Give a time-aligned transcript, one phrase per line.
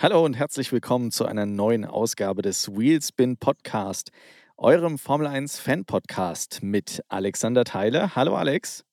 [0.00, 4.12] Hallo und herzlich willkommen zu einer neuen Ausgabe des Wheelspin Podcast,
[4.56, 8.14] eurem Formel 1 Fan Podcast mit Alexander Theile.
[8.14, 8.84] Hallo Alex.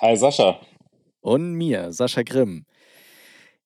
[0.00, 0.58] Hi Sascha.
[1.20, 2.66] Und mir, Sascha Grimm.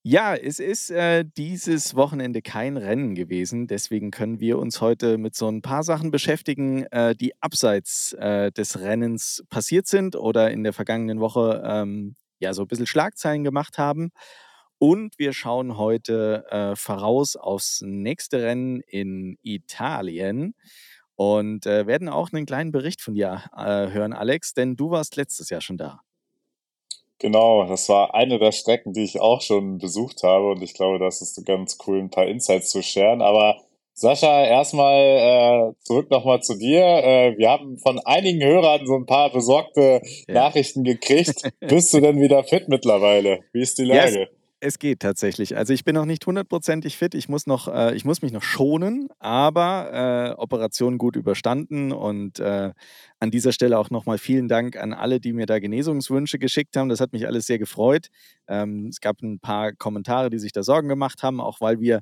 [0.03, 5.35] Ja, es ist äh, dieses Wochenende kein Rennen gewesen, deswegen können wir uns heute mit
[5.35, 10.63] so ein paar Sachen beschäftigen, äh, die abseits äh, des Rennens passiert sind oder in
[10.63, 14.11] der vergangenen Woche ähm, ja so ein bisschen Schlagzeilen gemacht haben.
[14.79, 20.55] Und wir schauen heute äh, voraus aufs nächste Rennen in Italien
[21.15, 25.17] und äh, werden auch einen kleinen Bericht von dir äh, hören, Alex, denn du warst
[25.17, 25.99] letztes Jahr schon da.
[27.19, 30.97] Genau, das war eine der Strecken, die ich auch schon besucht habe und ich glaube,
[30.97, 33.21] das ist ganz cool, ein paar Insights zu scheren.
[33.21, 33.57] Aber
[33.93, 36.85] Sascha, erstmal äh, zurück nochmal zu dir.
[36.85, 40.33] Äh, wir haben von einigen Hörern so ein paar besorgte ja.
[40.33, 41.51] Nachrichten gekriegt.
[41.59, 43.41] Bist du denn wieder fit mittlerweile?
[43.51, 44.19] Wie ist die Lage?
[44.19, 44.38] Yes.
[44.61, 45.55] Es geht tatsächlich.
[45.55, 47.15] Also ich bin noch nicht hundertprozentig fit.
[47.15, 51.93] Ich muss noch, äh, ich muss mich noch schonen, aber äh, Operation gut überstanden.
[51.93, 52.73] Und äh,
[53.19, 56.89] an dieser Stelle auch nochmal vielen Dank an alle, die mir da Genesungswünsche geschickt haben.
[56.89, 58.07] Das hat mich alles sehr gefreut.
[58.49, 62.01] Ähm, es gab ein paar Kommentare, die sich da Sorgen gemacht haben, auch weil wir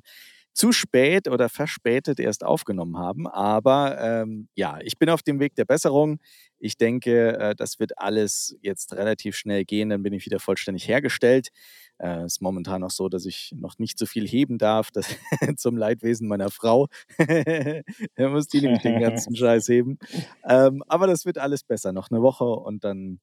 [0.52, 3.28] zu spät oder verspätet erst aufgenommen haben.
[3.28, 6.18] Aber ähm, ja, ich bin auf dem Weg der Besserung.
[6.58, 9.90] Ich denke, äh, das wird alles jetzt relativ schnell gehen.
[9.90, 11.50] Dann bin ich wieder vollständig hergestellt.
[11.98, 15.08] Es äh, ist momentan noch so, dass ich noch nicht so viel heben darf, das,
[15.56, 16.86] zum Leidwesen meiner Frau.
[17.18, 19.98] da muss die nämlich den ganzen Scheiß heben.
[20.44, 21.92] Ähm, aber das wird alles besser.
[21.92, 23.20] Noch eine Woche und dann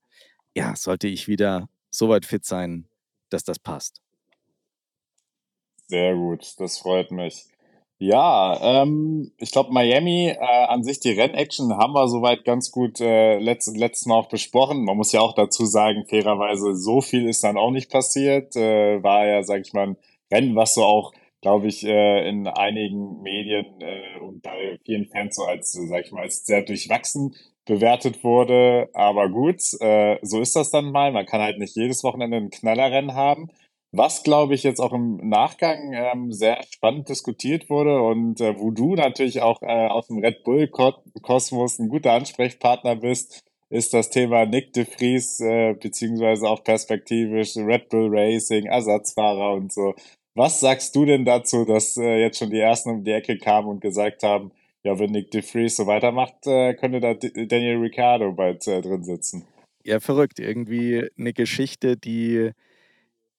[0.54, 2.88] ja, sollte ich wieder so weit fit sein,
[3.30, 4.02] dass das passt.
[5.88, 7.46] Sehr gut, das freut mich.
[7.98, 13.00] Ja, ähm, ich glaube, Miami, äh, an sich die Rennaction haben wir soweit ganz gut
[13.00, 14.84] äh, letzt, letztes Mal auch besprochen.
[14.84, 18.56] Man muss ja auch dazu sagen, fairerweise, so viel ist dann auch nicht passiert.
[18.58, 19.98] Äh, war ja, sag ich mal, ein
[20.30, 25.38] Rennen, was so auch, glaube ich, äh, in einigen Medien äh, und bei vielen Fans
[25.38, 27.34] so als, sag ich mal, als sehr durchwachsen
[27.66, 28.90] bewertet wurde.
[28.94, 31.14] Aber gut, äh, so ist das dann mal.
[31.14, 33.50] Man kann halt nicht jedes Wochenende ein Knallerrennen haben.
[33.92, 38.72] Was, glaube ich, jetzt auch im Nachgang ähm, sehr spannend diskutiert wurde und äh, wo
[38.72, 44.46] du natürlich auch äh, aus dem Red Bull-Kosmos ein guter Ansprechpartner bist, ist das Thema
[44.46, 49.96] Nick de Vries, äh, beziehungsweise auch perspektivisch Red Bull Racing, Ersatzfahrer und so.
[50.36, 53.70] Was sagst du denn dazu, dass äh, jetzt schon die Ersten um die Ecke kamen
[53.70, 54.52] und gesagt haben,
[54.84, 59.04] ja, wenn Nick de Vries so weitermacht, äh, könnte da Daniel Ricciardo bald äh, drin
[59.04, 59.48] sitzen?
[59.84, 60.40] Ja, verrückt.
[60.40, 62.52] Irgendwie eine Geschichte, die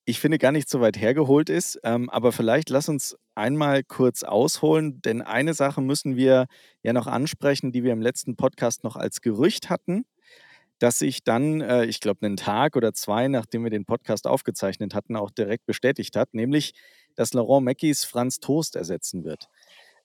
[0.08, 1.80] ich finde, gar nicht so weit hergeholt ist.
[1.82, 6.46] Ähm, aber vielleicht lass uns einmal kurz ausholen, denn eine Sache müssen wir
[6.82, 10.04] ja noch ansprechen, die wir im letzten Podcast noch als Gerücht hatten,
[10.78, 14.94] dass sich dann, äh, ich glaube, einen Tag oder zwei, nachdem wir den Podcast aufgezeichnet
[14.94, 16.72] hatten, auch direkt bestätigt hat, nämlich,
[17.16, 19.48] dass Laurent Mackies Franz Toast ersetzen wird.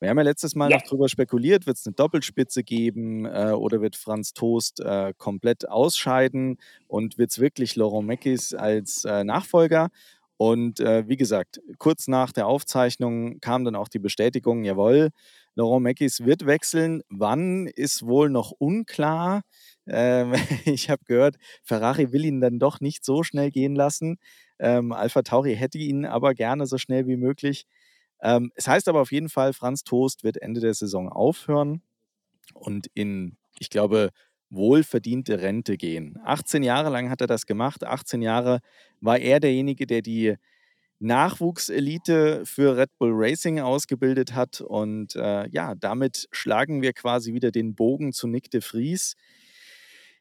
[0.02, 0.78] Wir haben ja letztes Mal ja.
[0.78, 5.70] noch darüber spekuliert, wird es eine Doppelspitze geben äh, oder wird Franz Toast äh, komplett
[5.70, 6.58] ausscheiden
[6.88, 9.90] und wird es wirklich Laurent Meckis als äh, Nachfolger?
[10.38, 15.12] Und äh, wie gesagt, kurz nach der Aufzeichnung kam dann auch die Bestätigung, jawohl,
[15.54, 17.04] Laurent Meckis wird wechseln.
[17.10, 19.44] Wann ist wohl noch unklar.
[19.86, 20.34] Ähm,
[20.66, 24.18] ich habe gehört, Ferrari will ihn dann doch nicht so schnell gehen lassen.
[24.58, 27.68] Ähm, Alpha Tauri hätte ihn aber gerne so schnell wie möglich.
[28.22, 31.82] Ähm, es heißt aber auf jeden Fall, Franz Toast wird Ende der Saison aufhören
[32.54, 34.12] und in, ich glaube,
[34.50, 36.20] wohlverdiente Rente gehen.
[36.24, 37.86] 18 Jahre lang hat er das gemacht.
[37.86, 38.60] 18 Jahre
[39.00, 40.36] war er derjenige, der die
[41.00, 44.62] Nachwuchselite für Red Bull Racing ausgebildet hat.
[44.62, 49.16] Und äh, ja, damit schlagen wir quasi wieder den Bogen zu Nick de Vries.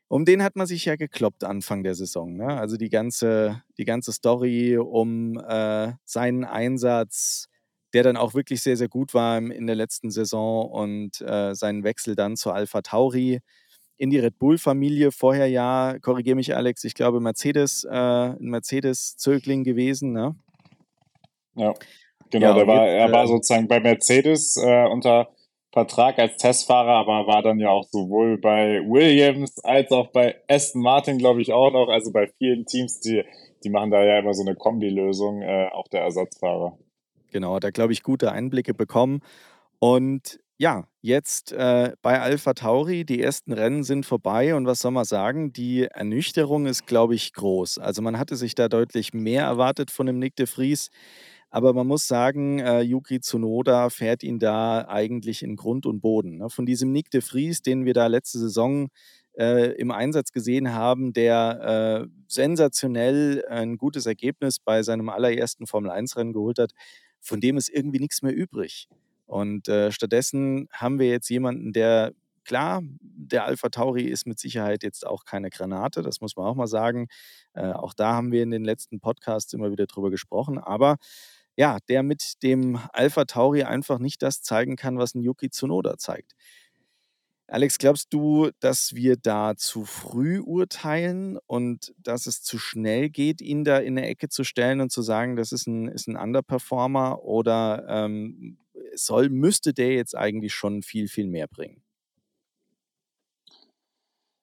[0.09, 2.37] Um den hat man sich ja gekloppt Anfang der Saison.
[2.37, 2.47] Ne?
[2.47, 7.50] Also die ganze, die ganze Story um äh, seinen Einsatz,
[7.93, 11.85] der dann auch wirklich sehr, sehr gut war in der letzten Saison und äh, seinen
[11.85, 13.41] Wechsel dann zu Alpha Tauri
[13.97, 15.13] in die Red Bull-Familie.
[15.13, 20.37] Vorher ja, korrigiere mich Alex, ich glaube Mercedes, äh, ein Mercedes-Zögling gewesen, ne?
[21.55, 21.75] Ja,
[22.31, 25.29] genau, ja, der war, jetzt, er war äh, sozusagen bei Mercedes äh, unter
[25.73, 30.83] Vertrag als Testfahrer, aber war dann ja auch sowohl bei Williams als auch bei Aston
[30.83, 31.89] Martin, glaube ich, auch noch.
[31.89, 33.23] Also bei vielen Teams, die,
[33.63, 36.77] die machen da ja immer so eine Kombilösung, äh, auch der Ersatzfahrer.
[37.31, 39.21] Genau, er, glaube ich, gute Einblicke bekommen.
[39.79, 44.91] Und ja, jetzt äh, bei Alpha Tauri, die ersten Rennen sind vorbei und was soll
[44.91, 45.53] man sagen?
[45.55, 47.79] Die Ernüchterung ist, glaube ich, groß.
[47.79, 50.91] Also man hatte sich da deutlich mehr erwartet von dem Nick de Vries,
[51.51, 56.39] aber man muss sagen, äh, Yuki Tsunoda fährt ihn da eigentlich in Grund und Boden.
[56.39, 56.51] Ne?
[56.51, 58.89] Von diesem Nick de Vries, den wir da letzte Saison
[59.39, 66.35] äh, im Einsatz gesehen haben, der äh, sensationell ein gutes Ergebnis bei seinem allerersten Formel-1-Rennen
[66.35, 66.73] geholt hat,
[67.21, 68.89] von dem ist irgendwie nichts mehr übrig.
[69.27, 72.13] Und äh, stattdessen haben wir jetzt jemanden, der
[72.45, 76.57] klar, der Alpha Tauri ist mit Sicherheit jetzt auch keine Granate, das muss man auch
[76.57, 77.07] mal sagen.
[77.55, 80.59] Äh, auch da haben wir in den letzten Podcasts immer wieder drüber gesprochen.
[80.59, 80.97] Aber
[81.57, 85.99] ja, der mit dem Alpha Tauri einfach nicht das zeigen kann, was ein Yuki Tsunoda
[85.99, 86.33] zeigt.
[87.53, 93.41] Alex, glaubst du, dass wir da zu früh urteilen und dass es zu schnell geht,
[93.41, 96.17] ihn da in eine Ecke zu stellen und zu sagen, das ist ein, ist ein
[96.17, 97.25] Underperformer?
[97.25, 98.59] Oder ähm,
[98.95, 101.83] soll, müsste der jetzt eigentlich schon viel, viel mehr bringen?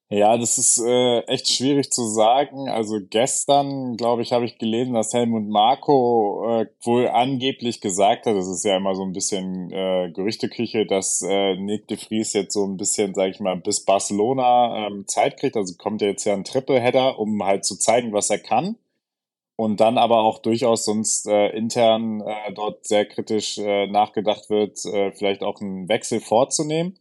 [0.10, 2.70] Ja, das ist äh, echt schwierig zu sagen.
[2.70, 8.36] Also gestern, glaube ich, habe ich gelesen, dass Helmut Marko äh, wohl angeblich gesagt hat,
[8.38, 12.54] das ist ja immer so ein bisschen äh, Gerüchteküche, dass äh, Nick de Vries jetzt
[12.54, 15.58] so ein bisschen, sage ich mal, bis Barcelona ähm, Zeit kriegt.
[15.58, 18.78] Also kommt ja jetzt ja ein Triple-Header, um halt zu zeigen, was er kann.
[19.58, 24.86] Und dann aber auch durchaus sonst äh, intern äh, dort sehr kritisch äh, nachgedacht wird,
[24.86, 26.98] äh, vielleicht auch einen Wechsel vorzunehmen.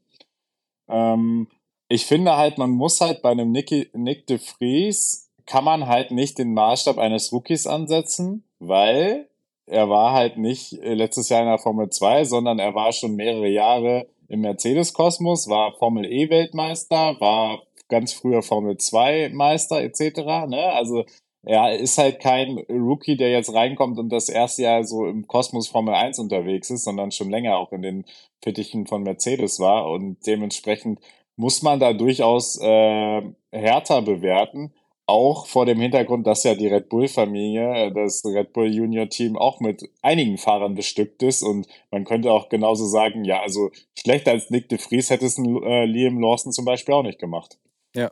[0.89, 1.49] Ähm,
[1.89, 6.11] ich finde halt, man muss halt bei einem Nicky, Nick de Vries kann man halt
[6.11, 9.29] nicht den Maßstab eines Rookies ansetzen, weil
[9.67, 13.15] er war halt nicht äh, letztes Jahr in der Formel 2, sondern er war schon
[13.15, 20.49] mehrere Jahre im Mercedes-Kosmos, war Formel E-Weltmeister, war ganz früher Formel 2 Meister etc.
[20.49, 20.73] Ne?
[20.73, 21.05] Also
[21.43, 25.69] er ist halt kein Rookie, der jetzt reinkommt und das erste Jahr so im Kosmos
[25.69, 28.05] Formel 1 unterwegs ist, sondern schon länger auch in den
[28.43, 30.99] Fittichen von Mercedes war und dementsprechend
[31.37, 33.23] muss man da durchaus äh,
[33.53, 34.73] härter bewerten.
[35.09, 39.89] Auch vor dem Hintergrund, dass ja die Red Bull-Familie, das Red Bull Junior-Team auch mit
[40.03, 41.45] einigen Fahrern bestückt ist.
[41.45, 45.39] Und man könnte auch genauso sagen, ja, also schlechter als Nick de Vries hätte es
[45.39, 47.59] äh, Liam Lawson zum Beispiel auch nicht gemacht.
[47.95, 48.11] Ja.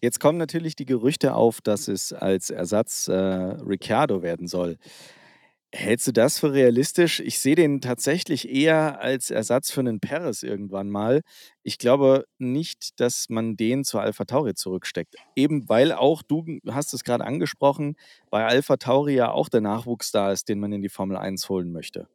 [0.00, 4.78] Jetzt kommen natürlich die Gerüchte auf, dass es als Ersatz äh, Ricciardo werden soll.
[5.70, 7.20] Hältst du das für realistisch?
[7.20, 11.20] Ich sehe den tatsächlich eher als Ersatz für einen Perez irgendwann mal.
[11.62, 15.16] Ich glaube nicht, dass man den zu Alpha Tauri zurücksteckt.
[15.36, 17.96] Eben weil auch, du hast es gerade angesprochen,
[18.30, 21.50] bei Alpha Tauri ja auch der Nachwuchs da ist, den man in die Formel 1
[21.50, 22.08] holen möchte.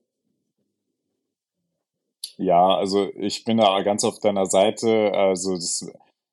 [2.37, 5.13] Ja, also ich bin da ganz auf deiner Seite.
[5.13, 5.85] Also das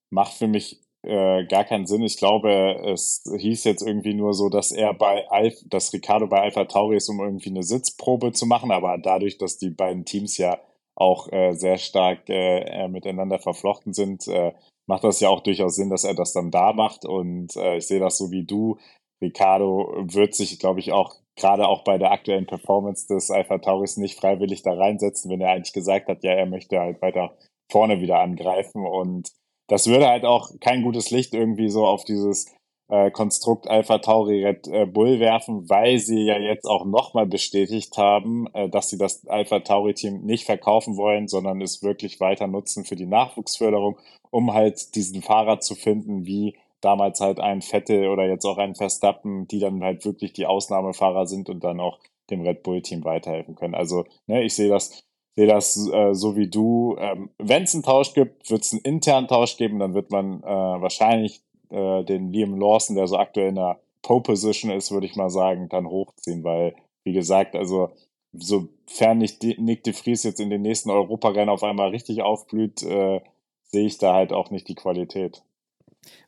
[0.09, 2.03] macht für mich äh, gar keinen Sinn.
[2.03, 6.41] Ich glaube, es hieß jetzt irgendwie nur so, dass er bei Alf, dass Ricardo bei
[6.41, 10.37] Alpha Tauri ist, um irgendwie eine Sitzprobe zu machen, aber dadurch, dass die beiden Teams
[10.37, 10.59] ja
[10.95, 14.53] auch äh, sehr stark äh, miteinander verflochten sind, äh,
[14.87, 17.07] macht das ja auch durchaus Sinn, dass er das dann da macht.
[17.07, 18.77] Und äh, ich sehe das so wie du.
[19.23, 23.97] Ricardo wird sich, glaube ich, auch gerade auch bei der aktuellen Performance des Alpha Tauris
[23.97, 27.35] nicht freiwillig da reinsetzen, wenn er eigentlich gesagt hat, ja, er möchte halt weiter
[27.71, 28.85] vorne wieder angreifen.
[28.87, 29.31] Und
[29.71, 32.53] das würde halt auch kein gutes Licht irgendwie so auf dieses
[32.89, 37.97] äh, Konstrukt Alpha Tauri Red äh, Bull werfen, weil sie ja jetzt auch nochmal bestätigt
[37.97, 42.49] haben, äh, dass sie das Alpha Tauri Team nicht verkaufen wollen, sondern es wirklich weiter
[42.49, 43.97] nutzen für die Nachwuchsförderung,
[44.31, 48.75] um halt diesen Fahrer zu finden, wie damals halt ein Vettel oder jetzt auch ein
[48.75, 52.01] Verstappen, die dann halt wirklich die Ausnahmefahrer sind und dann auch
[52.31, 53.77] dem Red Bull Team weiterhelfen können.
[53.77, 55.01] Also, ne, ich sehe das
[55.41, 56.97] sehe das äh, so wie du.
[56.99, 59.79] Ähm, Wenn es einen Tausch gibt, wird es einen internen Tausch geben.
[59.79, 64.71] Dann wird man äh, wahrscheinlich äh, den Liam Lawson, der so aktuell in der Pole-Position
[64.71, 66.45] ist, würde ich mal sagen, dann hochziehen.
[66.45, 67.91] Weil, wie gesagt, also
[68.35, 73.21] sofern nicht Nick de Vries jetzt in den nächsten Europarennen auf einmal richtig aufblüht, äh,
[73.63, 75.43] sehe ich da halt auch nicht die Qualität.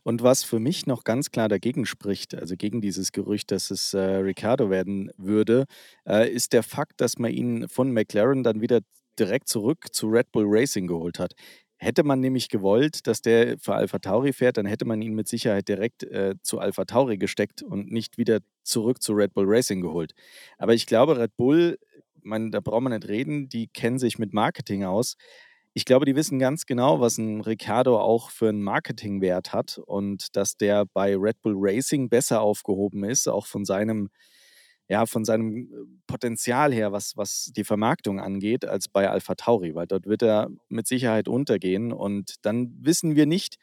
[0.03, 3.95] Und was für mich noch ganz klar dagegen spricht, also gegen dieses Gerücht, dass es
[3.95, 5.67] äh, Ricardo werden würde,
[6.07, 8.81] äh, ist der Fakt, dass man ihn von McLaren dann wieder
[9.19, 11.35] direkt zurück zu Red Bull Racing geholt hat.
[11.77, 15.27] Hätte man nämlich gewollt, dass der für Alpha Tauri fährt, dann hätte man ihn mit
[15.27, 19.81] Sicherheit direkt äh, zu Alpha Tauri gesteckt und nicht wieder zurück zu Red Bull Racing
[19.81, 20.13] geholt.
[20.59, 21.79] Aber ich glaube, Red Bull,
[22.23, 25.17] man, da braucht man nicht reden, die kennen sich mit Marketing aus.
[25.75, 30.37] Ich glaube, die wissen ganz genau, was ein Ricardo auch für einen Marketingwert hat und
[30.37, 34.11] dass der bei Red Bull Racing besser aufgehoben ist, auch von seinem,
[34.93, 35.67] ja, von seinem äh,
[36.07, 40.51] Potenzial her, was, was die Vermarktung angeht, als bei Alpha Tauri, weil dort wird er
[40.69, 43.57] mit Sicherheit untergehen und dann wissen wir nicht,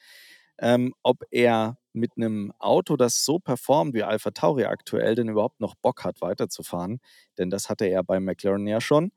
[0.58, 5.60] ähm, ob er mit einem Auto, das so performt wie Alpha Tauri aktuell, denn überhaupt
[5.60, 7.00] noch Bock hat, weiterzufahren.
[7.38, 9.12] Denn das hatte er bei McLaren ja schon.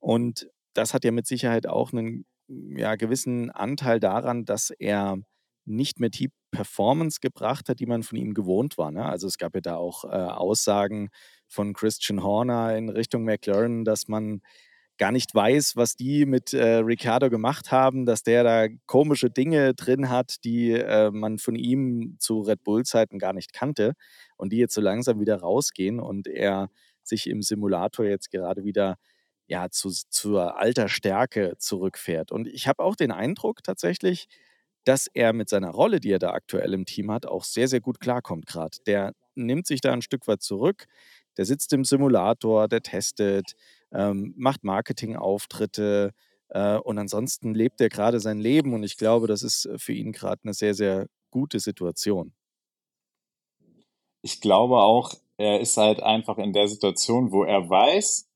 [0.00, 5.18] Und das hat ja mit Sicherheit auch einen ja, gewissen Anteil daran, dass er
[5.64, 6.10] nicht mehr
[6.52, 8.92] Performance gebracht hat, die man von ihm gewohnt war.
[8.92, 9.04] Ne?
[9.04, 11.10] Also es gab ja da auch äh, Aussagen
[11.48, 14.42] von Christian Horner in Richtung McLaren, dass man
[14.98, 19.74] gar nicht weiß, was die mit äh, Ricardo gemacht haben, dass der da komische Dinge
[19.74, 23.94] drin hat, die äh, man von ihm zu Red Bull-Zeiten gar nicht kannte
[24.36, 26.70] und die jetzt so langsam wieder rausgehen und er
[27.02, 28.96] sich im Simulator jetzt gerade wieder
[29.48, 32.30] ja, zu, zur alter Stärke zurückfährt.
[32.30, 34.28] Und ich habe auch den Eindruck tatsächlich,
[34.84, 37.80] dass er mit seiner Rolle, die er da aktuell im Team hat, auch sehr, sehr
[37.80, 38.78] gut klarkommt gerade.
[38.86, 40.86] Der nimmt sich da ein Stück weit zurück,
[41.36, 43.52] der sitzt im Simulator, der testet,
[43.92, 46.12] ähm, macht Marketingauftritte
[46.48, 50.12] äh, und ansonsten lebt er gerade sein Leben und ich glaube, das ist für ihn
[50.12, 52.32] gerade eine sehr, sehr gute Situation.
[54.22, 58.28] Ich glaube auch, er ist halt einfach in der Situation, wo er weiß,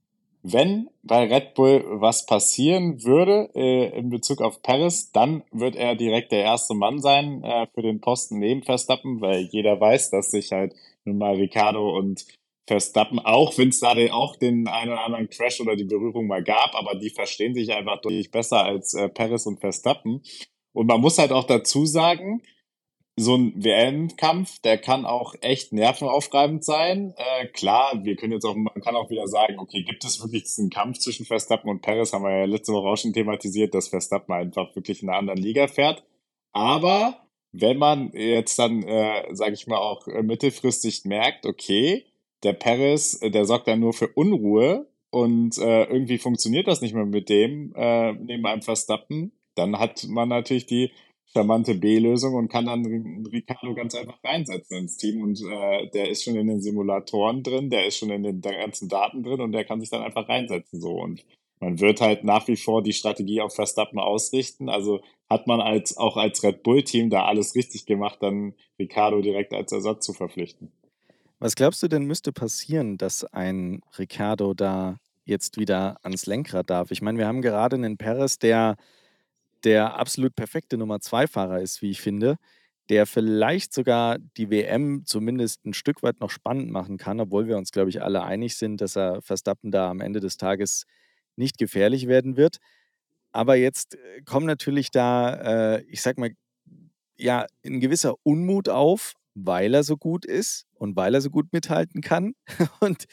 [0.43, 5.97] wenn bei Red Bull was passieren würde äh, in Bezug auf Paris, dann wird er
[5.97, 10.31] direkt der erste Mann sein äh, für den Posten neben Verstappen, weil jeder weiß, dass
[10.31, 10.75] sich halt
[11.05, 12.25] nun mal Ricardo und
[12.67, 16.43] Verstappen, auch wenn es da auch den einen oder anderen Crash oder die Berührung mal
[16.43, 20.23] gab, aber die verstehen sich einfach deutlich besser als äh, Paris und Verstappen.
[20.73, 22.43] Und man muss halt auch dazu sagen,
[23.19, 27.15] so ein WM-Kampf, der kann auch echt nervenaufreibend sein.
[27.17, 30.45] Äh, klar, wir können jetzt auch, man kann auch wieder sagen, okay, gibt es wirklich
[30.45, 32.13] diesen Kampf zwischen Verstappen und Perez?
[32.13, 35.41] Haben wir ja letzte Woche auch schon thematisiert, dass Verstappen einfach wirklich in einer anderen
[35.41, 36.05] Liga fährt.
[36.53, 42.05] Aber wenn man jetzt dann, äh, sage ich mal, auch äh, mittelfristig merkt, okay,
[42.43, 46.95] der Perez, äh, der sorgt dann nur für Unruhe und äh, irgendwie funktioniert das nicht
[46.95, 50.91] mehr mit dem, äh, neben einem Verstappen, dann hat man natürlich die
[51.33, 55.23] charmante B-Lösung und kann dann Ricardo ganz einfach reinsetzen ins Team.
[55.23, 58.89] Und äh, der ist schon in den Simulatoren drin, der ist schon in den ganzen
[58.89, 60.81] Daten drin und der kann sich dann einfach reinsetzen.
[60.81, 60.93] So.
[60.93, 61.25] Und
[61.61, 64.69] man wird halt nach wie vor die Strategie auf Verstappen ausrichten.
[64.69, 69.53] Also hat man als auch als Red Bull-Team da alles richtig gemacht, dann Ricardo direkt
[69.53, 70.71] als Ersatz zu verpflichten.
[71.39, 76.91] Was glaubst du denn müsste passieren, dass ein Ricardo da jetzt wieder ans Lenkrad darf?
[76.91, 78.77] Ich meine, wir haben gerade einen Perez, der
[79.65, 82.37] der absolut perfekte Nummer 2-Fahrer ist, wie ich finde,
[82.89, 87.57] der vielleicht sogar die WM zumindest ein Stück weit noch spannend machen kann, obwohl wir
[87.57, 90.85] uns, glaube ich, alle einig sind, dass er Verstappen da am Ende des Tages
[91.37, 92.59] nicht gefährlich werden wird.
[93.33, 96.31] Aber jetzt äh, kommt natürlich da, äh, ich sag mal,
[97.19, 101.53] ja, ein gewisser Unmut auf, weil er so gut ist und weil er so gut
[101.53, 102.35] mithalten kann.
[102.81, 103.05] Und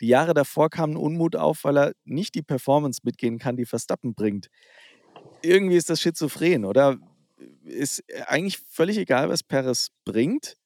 [0.00, 3.66] die Jahre davor kam ein Unmut auf, weil er nicht die Performance mitgehen kann, die
[3.66, 4.48] Verstappen bringt
[5.42, 6.98] irgendwie ist das schizophren, oder?
[7.64, 10.56] Ist eigentlich völlig egal, was Perez bringt.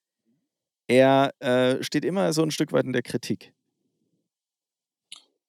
[0.86, 3.52] Er äh, steht immer so ein Stück weit in der Kritik.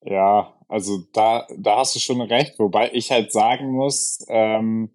[0.03, 4.91] Ja, also da, da hast du schon recht, wobei ich halt sagen muss, ähm,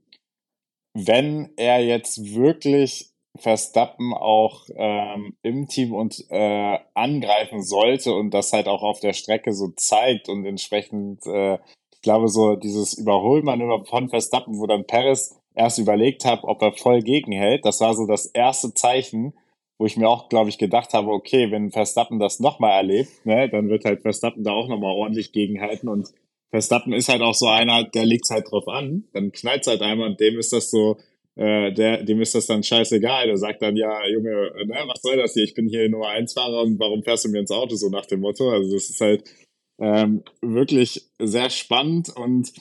[0.95, 8.53] wenn er jetzt wirklich Verstappen auch ähm, im Team und äh, angreifen sollte und das
[8.53, 11.59] halt auch auf der Strecke so zeigt und entsprechend äh,
[12.01, 16.73] ich glaube, so dieses Überholmanöver von Verstappen, wo dann Perez erst überlegt hat, ob er
[16.73, 19.35] voll gegenhält, das war so das erste Zeichen,
[19.79, 23.51] wo ich mir auch, glaube ich, gedacht habe, okay, wenn Verstappen das nochmal erlebt, ne,
[23.51, 26.09] dann wird halt Verstappen da auch nochmal ordentlich gegenhalten und
[26.49, 30.09] Verstappen ist halt auch so einer, der liegt halt drauf an, dann knallt halt einmal
[30.09, 30.97] und dem ist das so,
[31.37, 33.27] äh, der, dem ist das dann scheißegal.
[33.27, 35.45] Der sagt dann, ja, Junge, ne, was soll das hier?
[35.45, 38.07] Ich bin hier Nummer 1 Fahrer und warum fährst du mir ins Auto so nach
[38.07, 38.51] dem Motto?
[38.51, 39.23] Also das ist halt,
[39.81, 42.53] ähm, wirklich sehr spannend und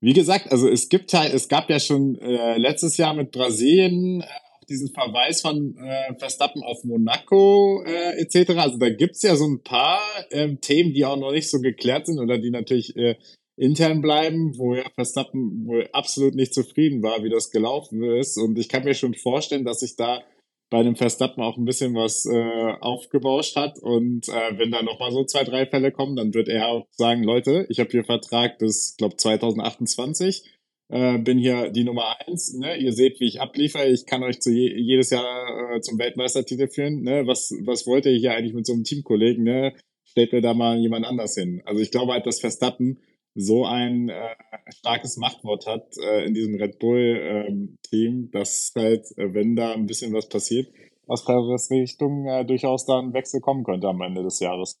[0.00, 4.20] wie gesagt, also es gibt halt, es gab ja schon äh, letztes Jahr mit Brasilien
[4.20, 4.26] äh,
[4.68, 8.50] diesen Verweis von äh, Verstappen auf Monaco äh, etc.
[8.58, 12.06] Also da gibt's ja so ein paar ähm, Themen, die auch noch nicht so geklärt
[12.06, 13.16] sind oder die natürlich äh,
[13.56, 18.36] intern bleiben, wo ja Verstappen wohl absolut nicht zufrieden war, wie das gelaufen ist.
[18.36, 20.22] Und ich kann mir schon vorstellen, dass sich da
[20.68, 23.78] bei dem Verstappen auch ein bisschen was äh, aufgebauscht hat.
[23.78, 27.22] Und äh, wenn da nochmal so zwei, drei Fälle kommen, dann wird er auch sagen,
[27.22, 30.42] Leute, ich habe hier Vertrag bis, glaube 2028,
[30.88, 32.54] äh, bin hier die Nummer eins.
[32.54, 32.76] Ne?
[32.76, 33.86] Ihr seht, wie ich abliefere.
[33.86, 37.02] Ich kann euch zu je jedes Jahr äh, zum Weltmeistertitel führen.
[37.02, 37.26] Ne?
[37.26, 39.44] Was, was wollt ihr hier eigentlich mit so einem Teamkollegen?
[39.44, 39.72] Ne?
[40.04, 41.62] Stellt mir da mal jemand anders hin.
[41.64, 43.00] Also ich glaube halt, dass Verstappen
[43.36, 44.34] so ein äh,
[44.70, 49.86] starkes Machtwort hat äh, in diesem Red Bull-Team, ähm, dass halt, äh, wenn da ein
[49.86, 50.68] bisschen was passiert,
[51.06, 54.80] aus Paris Richtung äh, durchaus da ein Wechsel kommen könnte am Ende des Jahres.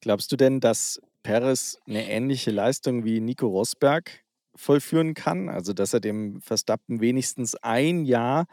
[0.00, 4.24] Glaubst du denn, dass Perez eine ähnliche Leistung wie Nico Rosberg
[4.56, 5.48] vollführen kann?
[5.48, 8.46] Also, dass er dem Verstappen wenigstens ein Jahr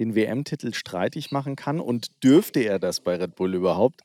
[0.00, 1.80] den WM-Titel streitig machen kann?
[1.80, 4.02] Und dürfte er das bei Red Bull überhaupt?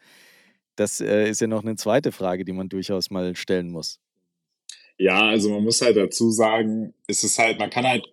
[0.75, 3.99] Das äh, ist ja noch eine zweite Frage, die man durchaus mal stellen muss.
[4.97, 8.05] Ja, also man muss halt dazu sagen, es ist halt, man kann halt,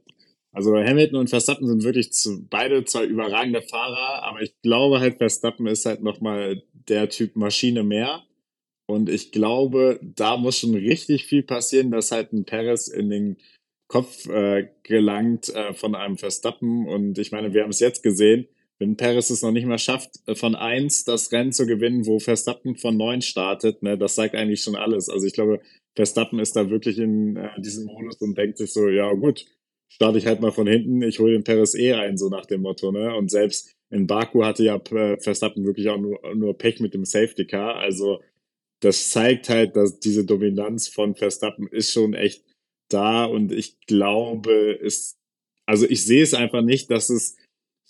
[0.52, 5.18] also Hamilton und Verstappen sind wirklich zu, beide zwei überragende Fahrer, aber ich glaube halt,
[5.18, 8.22] Verstappen ist halt nochmal der Typ Maschine mehr.
[8.86, 13.36] Und ich glaube, da muss schon richtig viel passieren, dass halt ein Perez in den
[13.86, 16.88] Kopf äh, gelangt äh, von einem Verstappen.
[16.88, 18.48] Und ich meine, wir haben es jetzt gesehen,
[18.80, 22.18] wenn Perez es noch nicht mal schafft, äh, von eins das Rennen zu gewinnen, wo
[22.18, 25.08] Verstappen von neun startet, ne, das sagt eigentlich schon alles.
[25.08, 25.60] Also ich glaube,
[25.94, 29.44] Verstappen ist da wirklich in äh, diesem Modus und denkt sich so, ja gut,
[29.88, 32.62] starte ich halt mal von hinten, ich hole den Perez eh ein, so nach dem
[32.62, 33.14] Motto, ne?
[33.14, 37.04] Und selbst in Baku hatte ja äh, Verstappen wirklich auch nur, nur Pech mit dem
[37.04, 37.76] Safety Car.
[37.76, 38.20] Also
[38.80, 42.44] das zeigt halt, dass diese Dominanz von Verstappen ist schon echt
[42.88, 45.18] da und ich glaube, ist,
[45.66, 47.36] also ich sehe es einfach nicht, dass es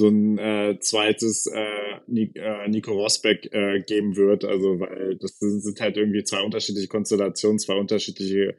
[0.01, 4.45] so ein äh, zweites äh, äh, Nico Rosberg äh, geben wird.
[4.45, 8.57] Also, weil das sind, sind, halt irgendwie zwei unterschiedliche Konstellationen, zwei unterschiedliche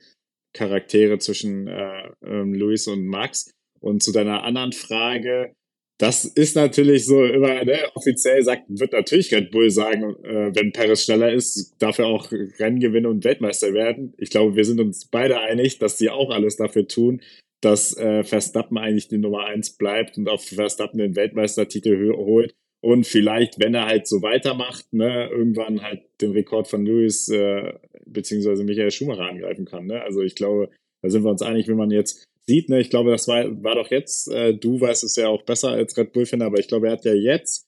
[0.54, 3.52] Charaktere zwischen äh, ähm, Luis und Max.
[3.80, 5.56] Und zu deiner anderen Frage,
[5.98, 10.72] das ist natürlich so immer, ne, offiziell sagt, wird natürlich Red Bull sagen, äh, wenn
[10.72, 14.14] Perez schneller ist, darf er auch Rennen gewinnen und Weltmeister werden.
[14.18, 17.22] Ich glaube, wir sind uns beide einig, dass sie auch alles dafür tun,
[17.62, 22.56] dass äh, Verstappen eigentlich die Nummer eins bleibt und auf Verstappen den Weltmeistertitel holt.
[22.84, 27.74] Und vielleicht, wenn er halt so weitermacht, ne, irgendwann halt den Rekord von Lewis äh,
[28.06, 29.86] beziehungsweise Michael Schumacher angreifen kann.
[29.86, 30.02] Ne?
[30.02, 30.70] Also ich glaube,
[31.04, 33.76] da sind wir uns einig, wenn man jetzt sieht, ne, ich glaube, das war, war
[33.76, 36.88] doch jetzt, äh, du weißt es ja auch besser als Red Bull-Fan, aber ich glaube,
[36.88, 37.68] er hat ja jetzt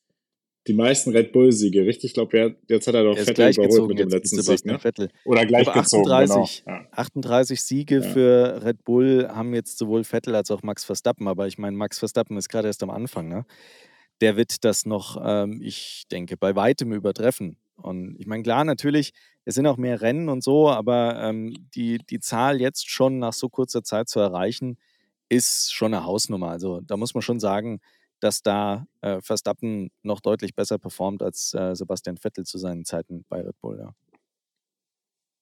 [0.67, 2.11] die meisten Red Bull-Siege, richtig?
[2.11, 4.79] Ich glaube, jetzt hat er doch er Vettel überholt mit dem letzten Sieg, ne?
[4.79, 5.09] Vettel.
[5.25, 6.77] Oder gleich gezogen, 38, genau.
[6.77, 6.87] ja.
[6.91, 8.01] 38 Siege ja.
[8.01, 11.99] für Red Bull haben jetzt sowohl Vettel als auch Max Verstappen, aber ich meine, Max
[11.99, 13.45] Verstappen ist gerade erst am Anfang, ne?
[14.21, 17.57] Der wird das noch, ähm, ich denke, bei weitem übertreffen.
[17.75, 19.11] Und ich meine, klar, natürlich,
[19.43, 23.33] es sind auch mehr Rennen und so, aber ähm, die, die Zahl jetzt schon nach
[23.33, 24.77] so kurzer Zeit zu erreichen,
[25.27, 26.49] ist schon eine Hausnummer.
[26.49, 27.81] Also da muss man schon sagen,
[28.23, 33.25] dass da äh, Verstappen noch deutlich besser performt als äh, Sebastian Vettel zu seinen Zeiten
[33.29, 33.77] bei Red Bull.
[33.79, 33.93] Ja.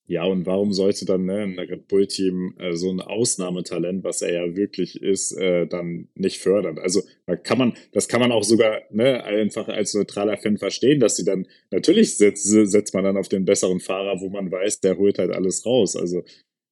[0.08, 4.34] Ja, und warum sollte dann ne, ein Red Bull-Team äh, so ein Ausnahmetalent, was er
[4.34, 6.80] ja wirklich ist, äh, dann nicht fördern?
[6.80, 11.00] Also da kann man, das kann man auch sogar ne, einfach als neutraler Fan verstehen,
[11.00, 14.82] dass sie dann, natürlich setzt, setzt man dann auf den besseren Fahrer, wo man weiß,
[14.82, 15.96] der holt halt alles raus.
[15.96, 16.24] Also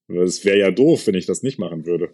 [0.10, 2.10] es wäre ja doof, wenn ich das nicht machen würde.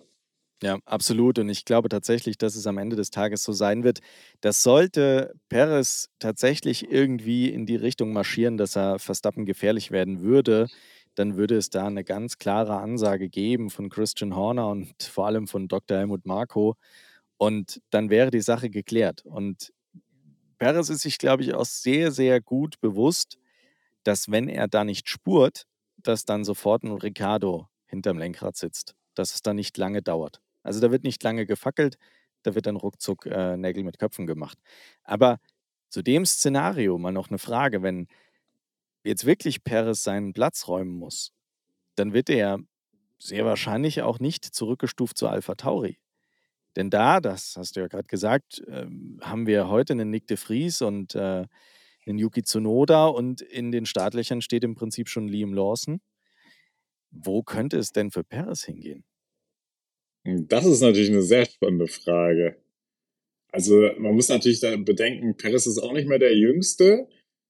[0.64, 1.38] Ja, absolut.
[1.40, 4.00] Und ich glaube tatsächlich, dass es am Ende des Tages so sein wird.
[4.42, 10.68] Das sollte Perez tatsächlich irgendwie in die Richtung marschieren, dass er Verstappen gefährlich werden würde,
[11.16, 15.48] dann würde es da eine ganz klare Ansage geben von Christian Horner und vor allem
[15.48, 15.98] von Dr.
[15.98, 16.76] Helmut Marko.
[17.38, 19.26] Und dann wäre die Sache geklärt.
[19.26, 19.74] Und
[20.60, 23.38] Perez ist sich, glaube ich, auch sehr, sehr gut bewusst,
[24.04, 25.66] dass wenn er da nicht spurt,
[25.98, 28.96] dass dann sofort ein Ricardo hinterm Lenkrad sitzt.
[29.16, 30.42] Dass es dann nicht lange dauert.
[30.66, 31.98] Also da wird nicht lange gefackelt,
[32.44, 34.60] da wird dann ruckzuck äh, Nägel mit Köpfen gemacht.
[35.04, 35.40] Aber
[35.90, 38.08] zu dem Szenario mal noch eine Frage, wenn
[39.04, 41.32] jetzt wirklich Perez seinen Platz räumen muss,
[41.96, 42.60] dann wird er
[43.20, 46.00] sehr wahrscheinlich auch nicht zurückgestuft zu Alpha Tauri.
[46.76, 48.88] Denn da, das hast du ja gerade gesagt, äh,
[49.22, 51.46] haben wir heute einen Nick de Vries und äh,
[52.06, 56.02] einen Yuki Tsunoda und in den Startlöchern steht im Prinzip schon Liam Lawson.
[57.12, 59.06] Wo könnte es denn für Perez hingehen?
[60.26, 62.56] Das ist natürlich eine sehr spannende Frage.
[63.52, 67.08] Also man muss natürlich da bedenken, Perez ist auch nicht mehr der Jüngste.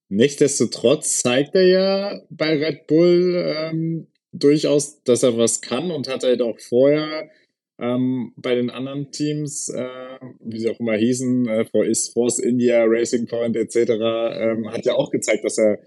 [0.10, 6.24] Nichtsdestotrotz zeigt er ja bei Red Bull ähm, durchaus, dass er was kann und hat
[6.24, 7.32] halt auch vorher
[7.80, 13.26] ähm, bei den anderen Teams, äh, wie sie auch immer hießen, äh, Force India, Racing
[13.28, 15.80] Point etc., ähm, hat ja auch gezeigt, dass er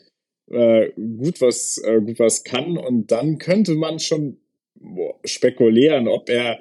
[0.50, 4.38] äh, gut was äh, gut was kann und dann könnte man schon
[4.74, 6.60] boah, spekulieren, ob er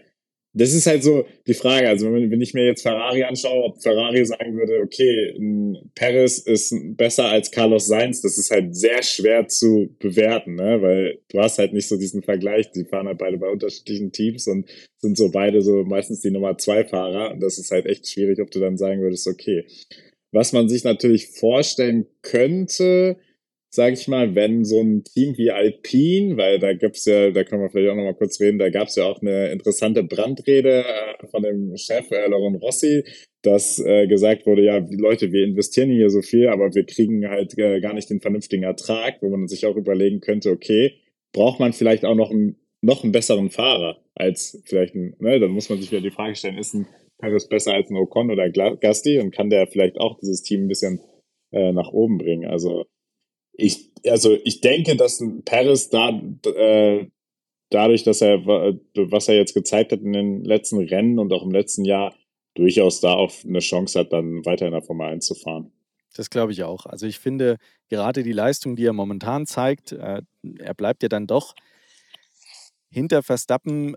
[0.54, 1.88] das ist halt so die Frage.
[1.88, 5.36] Also wenn, wenn ich mir jetzt Ferrari anschaue, ob Ferrari sagen würde, okay,
[5.94, 10.82] Perez ist besser als Carlos Sainz, das ist halt sehr schwer zu bewerten, ne?
[10.82, 12.72] weil du hast halt nicht so diesen Vergleich.
[12.72, 16.58] Die fahren halt beide bei unterschiedlichen Teams und sind so beide so meistens die Nummer
[16.58, 17.32] zwei Fahrer.
[17.32, 19.66] Und das ist halt echt schwierig, ob du dann sagen würdest, okay.
[20.32, 23.18] Was man sich natürlich vorstellen könnte,
[23.78, 27.62] sage ich mal, wenn so ein Team wie Alpine, weil da gibt's ja, da können
[27.62, 31.28] wir vielleicht auch noch mal kurz reden, da gab's ja auch eine interessante Brandrede äh,
[31.28, 33.04] von dem Chef äh, Laurent Rossi,
[33.44, 37.56] dass äh, gesagt wurde, ja, Leute, wir investieren hier so viel, aber wir kriegen halt
[37.60, 40.94] äh, gar nicht den vernünftigen Ertrag, wo man sich auch überlegen könnte, okay,
[41.32, 45.52] braucht man vielleicht auch noch einen, noch einen besseren Fahrer als vielleicht ein, ne, dann
[45.52, 46.88] muss man sich wieder die Frage stellen, ist ein
[47.20, 50.68] Paris besser als ein Ocon oder Gasti und kann der vielleicht auch dieses Team ein
[50.68, 51.00] bisschen
[51.52, 52.50] äh, nach oben bringen?
[52.50, 52.86] Also
[53.58, 57.08] ich, also ich denke, dass Paris da äh,
[57.70, 61.52] dadurch, dass er was er jetzt gezeigt hat in den letzten Rennen und auch im
[61.52, 62.16] letzten Jahr
[62.54, 65.72] durchaus da auch eine Chance hat, dann weiter in der Formel 1 zu fahren.
[66.16, 66.86] Das glaube ich auch.
[66.86, 67.58] Also ich finde
[67.90, 70.22] gerade die Leistung, die er momentan zeigt, äh,
[70.60, 71.54] er bleibt ja dann doch
[72.90, 73.96] hinter Verstappen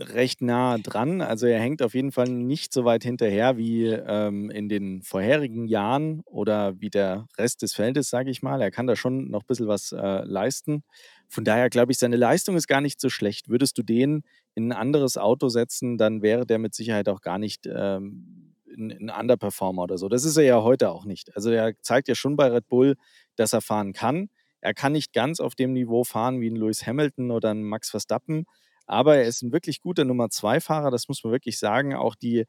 [0.00, 1.20] recht nah dran.
[1.20, 5.66] Also er hängt auf jeden Fall nicht so weit hinterher wie ähm, in den vorherigen
[5.66, 8.60] Jahren oder wie der Rest des Feldes, sage ich mal.
[8.60, 10.82] Er kann da schon noch ein bisschen was äh, leisten.
[11.28, 13.48] Von daher glaube ich, seine Leistung ist gar nicht so schlecht.
[13.48, 14.22] Würdest du den
[14.54, 18.92] in ein anderes Auto setzen, dann wäre der mit Sicherheit auch gar nicht ähm, ein,
[18.92, 20.08] ein Underperformer oder so.
[20.08, 21.34] Das ist er ja heute auch nicht.
[21.34, 22.96] Also er zeigt ja schon bei Red Bull,
[23.36, 24.28] dass er fahren kann.
[24.60, 27.90] Er kann nicht ganz auf dem Niveau fahren wie ein Lewis Hamilton oder ein Max
[27.90, 28.46] Verstappen,
[28.86, 31.94] aber er ist ein wirklich guter Nummer zwei Fahrer, das muss man wirklich sagen.
[31.94, 32.44] Auch die,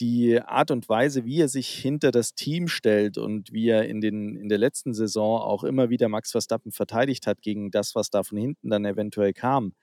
[0.00, 4.00] die Art und Weise, wie er sich hinter das Team stellt und wie er in,
[4.00, 8.10] den, in der letzten Saison auch immer wieder Max Verstappen verteidigt hat gegen das, was
[8.10, 9.74] da von hinten dann eventuell kam,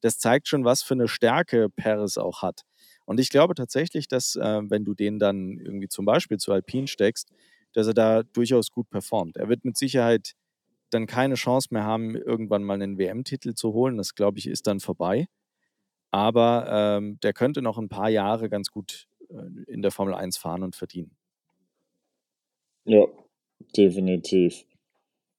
[0.00, 2.62] das zeigt schon, was für eine Stärke Perez auch hat.
[3.06, 6.86] Und ich glaube tatsächlich, dass äh, wenn du den dann irgendwie zum Beispiel zu Alpine
[6.86, 7.30] steckst,
[7.72, 9.36] dass er da durchaus gut performt.
[9.36, 10.34] Er wird mit Sicherheit
[10.90, 13.96] dann keine Chance mehr haben, irgendwann mal einen WM-Titel zu holen.
[13.96, 15.26] Das, glaube ich, ist dann vorbei.
[16.14, 20.36] Aber ähm, der könnte noch ein paar Jahre ganz gut äh, in der Formel 1
[20.36, 21.10] fahren und verdienen.
[22.84, 23.04] Ja,
[23.76, 24.64] definitiv.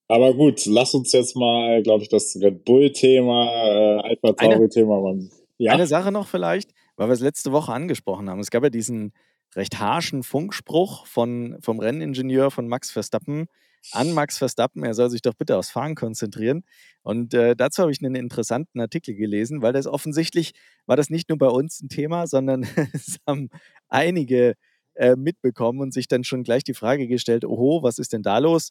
[0.06, 5.16] Aber gut, lass uns jetzt mal, glaube ich, das Red Bull-Thema, äh, Alpha Tauri-Thema.
[5.56, 5.72] Ja?
[5.72, 8.40] Eine Sache noch vielleicht, weil wir es letzte Woche angesprochen haben.
[8.40, 9.14] Es gab ja diesen
[9.54, 13.46] recht harschen Funkspruch von, vom Renningenieur von Max Verstappen,
[13.92, 16.64] an Max Verstappen, er soll sich doch bitte aufs Fahren konzentrieren.
[17.02, 20.52] Und äh, dazu habe ich einen interessanten Artikel gelesen, weil das offensichtlich
[20.86, 23.48] war das nicht nur bei uns ein Thema, sondern es haben
[23.88, 24.54] einige
[24.94, 28.38] äh, mitbekommen und sich dann schon gleich die Frage gestellt, oho, was ist denn da
[28.38, 28.70] los?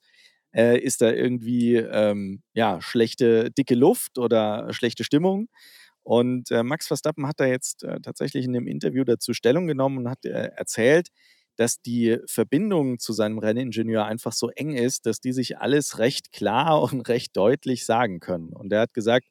[0.53, 5.49] Äh, ist da irgendwie ähm, ja, schlechte, dicke Luft oder schlechte Stimmung?
[6.03, 9.97] Und äh, Max Verstappen hat da jetzt äh, tatsächlich in einem Interview dazu Stellung genommen
[9.99, 11.09] und hat äh, erzählt,
[11.55, 16.31] dass die Verbindung zu seinem Renningenieur einfach so eng ist, dass die sich alles recht
[16.31, 18.49] klar und recht deutlich sagen können.
[18.53, 19.27] Und er hat gesagt,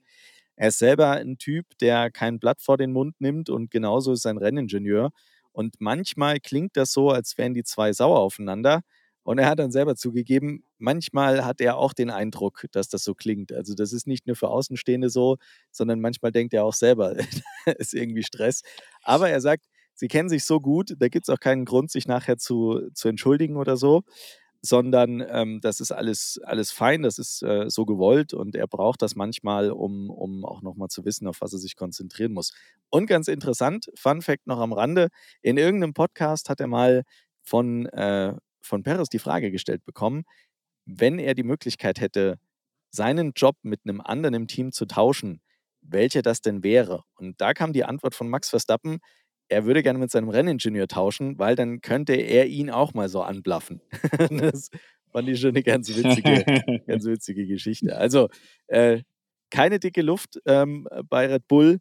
[0.56, 4.22] er ist selber ein Typ, der kein Blatt vor den Mund nimmt und genauso ist
[4.22, 5.10] sein Renningenieur.
[5.52, 8.82] Und manchmal klingt das so, als wären die zwei sauer aufeinander.
[9.24, 13.14] Und er hat dann selber zugegeben, manchmal hat er auch den Eindruck, dass das so
[13.14, 13.52] klingt.
[13.52, 15.38] Also das ist nicht nur für Außenstehende so,
[15.70, 17.16] sondern manchmal denkt er auch selber,
[17.78, 18.62] ist irgendwie Stress.
[19.02, 22.06] Aber er sagt, sie kennen sich so gut, da gibt es auch keinen Grund, sich
[22.06, 24.02] nachher zu, zu entschuldigen oder so,
[24.62, 29.02] sondern ähm, das ist alles, alles fein, das ist äh, so gewollt und er braucht
[29.02, 32.52] das manchmal, um, um auch nochmal zu wissen, auf was er sich konzentrieren muss.
[32.90, 35.08] Und ganz interessant, Fun Fact noch am Rande,
[35.42, 37.02] in irgendeinem Podcast hat er mal
[37.42, 40.24] von, äh, von Peres die Frage gestellt bekommen,
[40.86, 42.38] wenn er die Möglichkeit hätte,
[42.90, 45.40] seinen Job mit einem anderen im Team zu tauschen,
[45.82, 47.02] welcher das denn wäre.
[47.16, 49.00] Und da kam die Antwort von Max Verstappen,
[49.48, 53.22] er würde gerne mit seinem Renningenieur tauschen, weil dann könnte er ihn auch mal so
[53.22, 53.80] anblaffen.
[54.30, 54.70] das
[55.12, 56.44] fand ich schon eine ganz witzige,
[56.86, 57.96] ganz witzige Geschichte.
[57.96, 58.28] Also
[58.66, 59.02] äh,
[59.50, 61.78] keine dicke Luft ähm, bei Red Bull,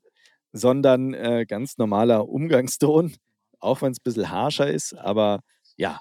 [0.51, 3.15] sondern äh, ganz normaler Umgangston,
[3.59, 4.93] auch wenn es ein bisschen harscher ist.
[4.93, 5.39] Aber
[5.77, 5.99] ja,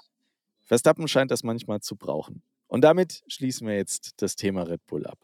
[0.61, 2.43] Verstappen scheint das manchmal zu brauchen.
[2.67, 5.19] Und damit schließen wir jetzt das Thema Red Bull ab.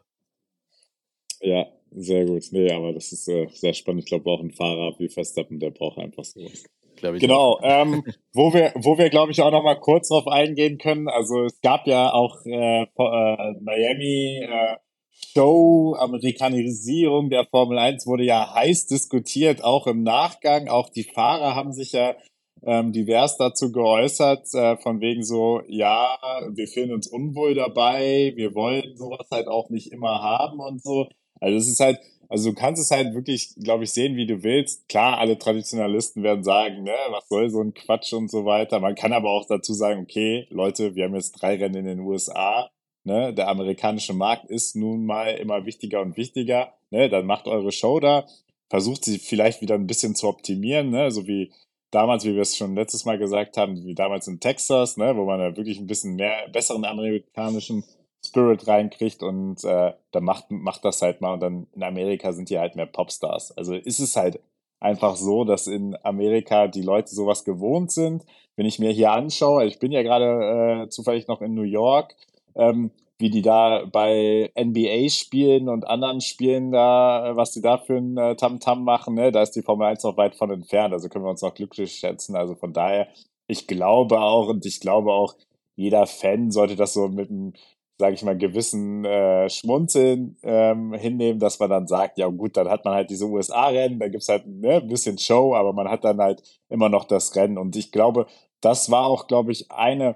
[1.42, 2.44] Ja, sehr gut.
[2.52, 4.04] Nee, aber das ist äh, sehr spannend.
[4.04, 6.64] Ich glaube, auch ein Fahrer wie Verstappen, der braucht einfach sowas.
[7.02, 11.08] genau, ähm, wo wir, wo wir, glaube ich, auch noch mal kurz drauf eingehen können.
[11.08, 14.76] Also es gab ja auch äh, äh, Miami äh,
[15.12, 20.70] Show, Amerikanisierung der Formel 1 wurde ja heiß diskutiert, auch im Nachgang.
[20.70, 22.16] Auch die Fahrer haben sich ja
[22.64, 26.18] ähm, divers dazu geäußert, äh, von wegen so, ja,
[26.54, 31.08] wir fühlen uns unwohl dabei, wir wollen sowas halt auch nicht immer haben und so.
[31.40, 32.00] Also es ist halt,
[32.30, 34.88] also du kannst es halt wirklich, glaube ich, sehen, wie du willst.
[34.88, 38.80] Klar, alle Traditionalisten werden sagen, ne, was soll so ein Quatsch und so weiter.
[38.80, 42.00] Man kann aber auch dazu sagen, okay, Leute, wir haben jetzt drei Rennen in den
[42.02, 42.70] USA.
[43.06, 46.74] Ne, der amerikanische Markt ist nun mal immer wichtiger und wichtiger.
[46.92, 48.28] Ne, dann macht eure Show da,
[48.70, 51.52] versucht sie vielleicht wieder ein bisschen zu optimieren, ne, so wie
[51.92, 55.26] damals, wie wir es schon letztes Mal gesagt haben, wie damals in Texas, ne, wo
[55.26, 57.84] man da wirklich ein bisschen mehr besseren amerikanischen
[58.30, 62.50] Spirit reinkriegt und äh, dann macht, macht das halt mal und dann in Amerika sind
[62.50, 63.56] die halt mehr Popstars.
[63.58, 64.40] Also ist es halt
[64.80, 68.26] einfach so, dass in Amerika die Leute sowas gewohnt sind.
[68.56, 72.16] Wenn ich mir hier anschaue, ich bin ja gerade äh, zufällig noch in New York,
[72.56, 77.98] ähm, wie die da bei NBA spielen und anderen Spielen da, was die da für
[77.98, 80.94] ein äh, Tamtam -Tam machen, ne, da ist die Formel 1 noch weit von entfernt.
[80.94, 82.36] Also können wir uns noch glücklich schätzen.
[82.36, 83.08] Also von daher,
[83.48, 85.36] ich glaube auch und ich glaube auch,
[85.76, 87.54] jeder Fan sollte das so mit einem
[88.00, 92.70] sage ich mal, gewissen äh, Schmunzeln ähm, hinnehmen, dass man dann sagt, ja gut, dann
[92.70, 96.06] hat man halt diese USA-Rennen, da gibt's halt ne, ein bisschen Show, aber man hat
[96.06, 97.58] dann halt immer noch das Rennen.
[97.58, 98.28] Und ich glaube,
[98.62, 100.16] das war auch, glaube ich, eine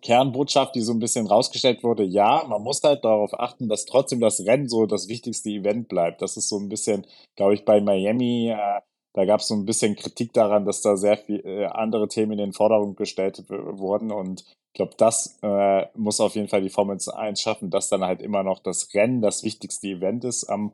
[0.00, 4.20] Kernbotschaft, die so ein bisschen rausgestellt wurde, ja, man muss halt darauf achten, dass trotzdem
[4.20, 6.22] das Rennen so das wichtigste Event bleibt.
[6.22, 8.80] Das ist so ein bisschen, glaube ich, bei Miami, äh,
[9.14, 12.32] da gab es so ein bisschen Kritik daran, dass da sehr viel äh, andere Themen
[12.32, 14.10] in den Vordergrund gestellt wurden.
[14.10, 18.04] Und ich glaube, das äh, muss auf jeden Fall die Formel 1 schaffen, dass dann
[18.04, 20.72] halt immer noch das Rennen das wichtigste Event ist am,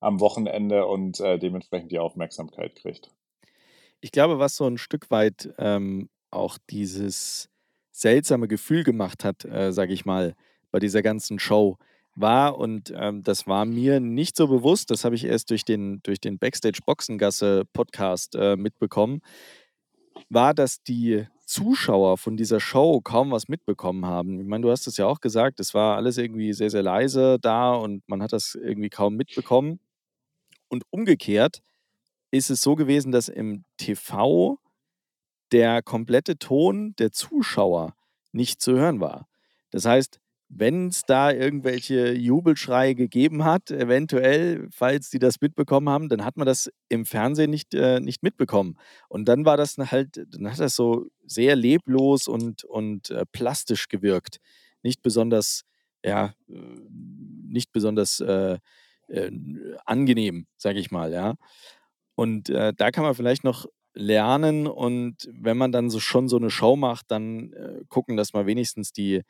[0.00, 3.10] am Wochenende und äh, dementsprechend die Aufmerksamkeit kriegt.
[4.00, 7.50] Ich glaube, was so ein Stück weit ähm, auch dieses
[7.90, 10.34] seltsame Gefühl gemacht hat, äh, sage ich mal,
[10.70, 11.76] bei dieser ganzen Show
[12.14, 16.02] war und ähm, das war mir nicht so bewusst, das habe ich erst durch den,
[16.02, 19.22] durch den Backstage Boxengasse Podcast äh, mitbekommen,
[20.28, 24.40] war, dass die Zuschauer von dieser Show kaum was mitbekommen haben.
[24.40, 27.38] Ich meine, du hast es ja auch gesagt, es war alles irgendwie sehr, sehr leise
[27.40, 29.80] da und man hat das irgendwie kaum mitbekommen.
[30.68, 31.62] Und umgekehrt
[32.30, 34.58] ist es so gewesen, dass im TV
[35.52, 37.94] der komplette Ton der Zuschauer
[38.32, 39.28] nicht zu hören war.
[39.70, 40.20] Das heißt,
[40.54, 46.36] wenn es da irgendwelche Jubelschreie gegeben hat, eventuell, falls die das mitbekommen haben, dann hat
[46.36, 48.76] man das im Fernsehen nicht, äh, nicht mitbekommen.
[49.08, 53.88] Und dann war das halt, dann hat das so sehr leblos und, und äh, plastisch
[53.88, 54.38] gewirkt.
[54.82, 55.62] Nicht besonders,
[56.04, 56.54] ja, äh,
[57.48, 58.58] nicht besonders äh,
[59.08, 59.30] äh,
[59.86, 61.34] angenehm, sage ich mal, ja.
[62.14, 66.36] Und äh, da kann man vielleicht noch lernen und wenn man dann so schon so
[66.36, 67.54] eine Show macht, dann
[67.90, 69.22] gucken, dass man wenigstens die,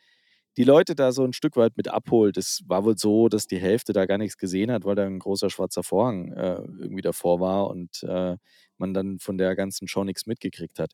[0.57, 2.37] die Leute da so ein Stück weit mit abholt.
[2.37, 5.19] Es war wohl so, dass die Hälfte da gar nichts gesehen hat, weil da ein
[5.19, 8.37] großer schwarzer Vorhang äh, irgendwie davor war und äh,
[8.79, 10.93] man dann von der ganzen Show nichts mitgekriegt hat.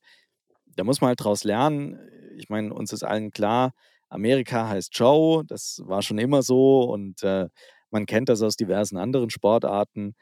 [0.77, 1.99] Da muss man halt draus lernen.
[2.37, 3.73] Ich meine, uns ist allen klar,
[4.09, 7.49] Amerika heißt Show, das war schon immer so und äh,
[7.91, 10.15] man kennt das aus diversen anderen Sportarten.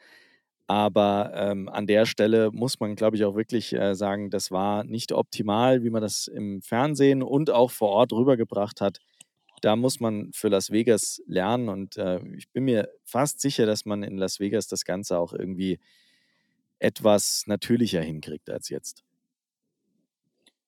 [0.67, 4.83] Aber ähm, an der Stelle muss man, glaube ich, auch wirklich äh, sagen, das war
[4.83, 8.99] nicht optimal, wie man das im Fernsehen und auch vor Ort rübergebracht hat.
[9.61, 13.85] Da muss man für Las Vegas lernen und äh, ich bin mir fast sicher, dass
[13.85, 15.79] man in Las Vegas das Ganze auch irgendwie
[16.79, 19.03] etwas natürlicher hinkriegt als jetzt.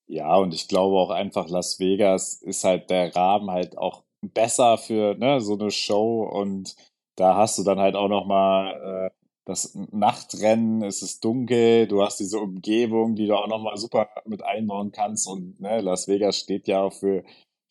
[0.08, 4.78] Ja, und ich glaube auch einfach, Las Vegas ist halt der Rahmen halt auch besser
[4.80, 6.76] für ne, so eine Show und
[7.16, 9.12] da hast du dann halt auch noch mal äh,
[9.46, 14.44] das Nachtrennen, es ist dunkel, du hast diese Umgebung, die du auch nochmal super mit
[14.44, 17.24] einbauen kannst und ne, Las Vegas steht ja auch für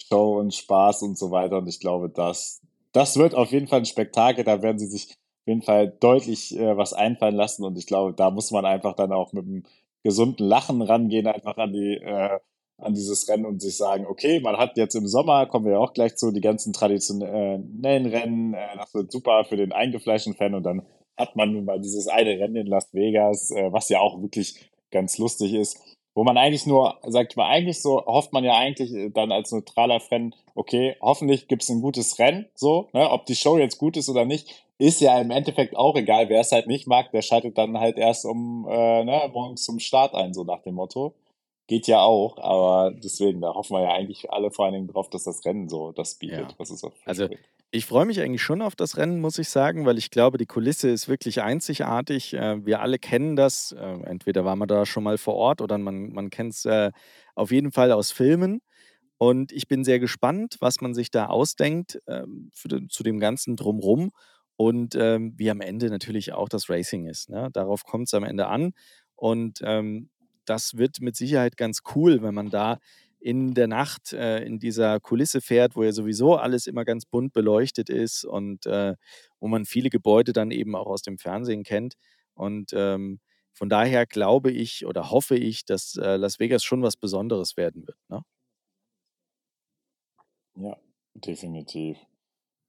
[0.03, 1.59] Show und Spaß und so weiter.
[1.59, 2.61] Und ich glaube, das,
[2.93, 6.57] das wird auf jeden Fall ein Spektakel, da werden sie sich auf jeden Fall deutlich
[6.57, 7.65] äh, was einfallen lassen.
[7.65, 9.65] Und ich glaube, da muss man einfach dann auch mit einem
[10.05, 12.39] gesunden Lachen rangehen, einfach an die äh,
[12.79, 15.79] an dieses Rennen und sich sagen, okay, man hat jetzt im Sommer, kommen wir ja
[15.79, 20.55] auch gleich zu, die ganzen traditionellen Rennen, äh, das wird super für den eingefleischten Fan.
[20.55, 23.99] Und dann hat man nun mal dieses eine Rennen in Las Vegas, äh, was ja
[23.99, 28.43] auch wirklich ganz lustig ist, wo man eigentlich nur, sagt man, eigentlich so, hofft man
[28.43, 33.09] ja eigentlich äh, dann als neutraler Fan, okay, hoffentlich gibt's ein gutes Rennen, so, ne,
[33.09, 36.41] ob die Show jetzt gut ist oder nicht, ist ja im Endeffekt auch egal, wer
[36.41, 40.17] es halt nicht mag, der schaltet dann halt erst um, äh, ne, morgens zum Start
[40.17, 41.15] ein, so nach dem Motto.
[41.69, 45.09] Geht ja auch, aber deswegen, da hoffen wir ja eigentlich alle vor allen Dingen drauf,
[45.11, 46.55] dass das Rennen so das bietet, Ja.
[46.59, 47.29] was es auch Also.
[47.71, 50.47] Ich freue mich eigentlich schon auf das Rennen, muss ich sagen, weil ich glaube, die
[50.47, 52.35] Kulisse ist wirklich einzigartig.
[52.35, 53.73] Äh, wir alle kennen das.
[53.73, 56.93] Äh, entweder war man da schon mal vor Ort oder man, man kennt es äh,
[57.35, 58.61] auf jeden Fall aus Filmen.
[59.19, 63.57] Und ich bin sehr gespannt, was man sich da ausdenkt ähm, den, zu dem Ganzen
[63.57, 64.13] drumrum
[64.57, 67.29] und ähm, wie am Ende natürlich auch das Racing ist.
[67.29, 67.49] Ne?
[67.53, 68.73] Darauf kommt es am Ende an.
[69.15, 70.09] Und ähm,
[70.47, 72.79] das wird mit Sicherheit ganz cool, wenn man da
[73.21, 77.33] in der Nacht äh, in dieser Kulisse fährt, wo ja sowieso alles immer ganz bunt
[77.33, 78.95] beleuchtet ist und äh,
[79.41, 81.95] wo man viele Gebäude dann eben auch aus dem Fernsehen kennt.
[82.35, 83.21] Und ähm,
[83.53, 87.87] von daher glaube ich oder hoffe ich, dass äh, Las Vegas schon was Besonderes werden
[87.87, 87.99] wird.
[88.09, 88.23] Ne?
[90.57, 90.77] Ja,
[91.15, 91.97] definitiv.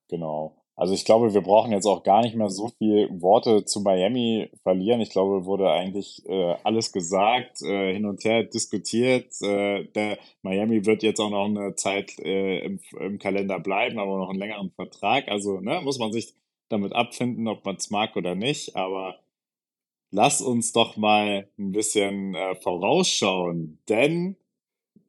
[0.09, 0.58] Genau.
[0.79, 4.49] Also ich glaube, wir brauchen jetzt auch gar nicht mehr so viel Worte zu Miami
[4.63, 5.01] verlieren.
[5.01, 9.29] Ich glaube, wurde eigentlich äh, alles gesagt, äh, hin und her diskutiert.
[9.41, 14.19] Äh, der Miami wird jetzt auch noch eine Zeit äh, im, im Kalender bleiben, aber
[14.19, 15.27] noch einen längeren Vertrag.
[15.27, 16.33] Also ne, muss man sich
[16.69, 18.77] damit abfinden, ob man es mag oder nicht.
[18.77, 19.19] Aber
[20.11, 24.37] lass uns doch mal ein bisschen äh, vorausschauen, denn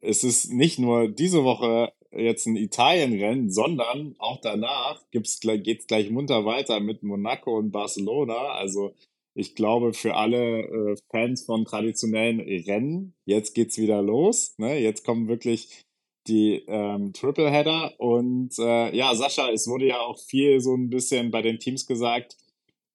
[0.01, 6.09] es ist nicht nur diese Woche jetzt ein Italienrennen, sondern auch danach gleich- geht's gleich
[6.09, 8.53] munter weiter mit Monaco und Barcelona.
[8.53, 8.93] Also
[9.33, 14.55] ich glaube, für alle äh, Fans von traditionellen Rennen, jetzt geht's wieder los.
[14.57, 14.77] Ne?
[14.79, 15.81] Jetzt kommen wirklich
[16.27, 17.93] die ähm, Tripleheader.
[17.97, 21.85] Und äh, ja, Sascha, es wurde ja auch viel so ein bisschen bei den Teams
[21.87, 22.37] gesagt,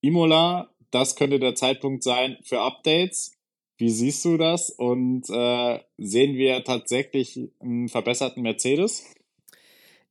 [0.02, 3.35] Imola, das könnte der Zeitpunkt sein für Updates.
[3.78, 4.70] Wie siehst du das?
[4.70, 9.04] Und äh, sehen wir tatsächlich einen verbesserten Mercedes?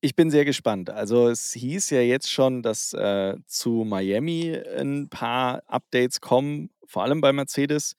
[0.02, 0.92] Ich bin sehr gespannt.
[0.92, 7.04] Also es hieß ja jetzt schon, dass äh, zu Miami ein paar Updates kommen, vor
[7.04, 7.96] allem bei Mercedes.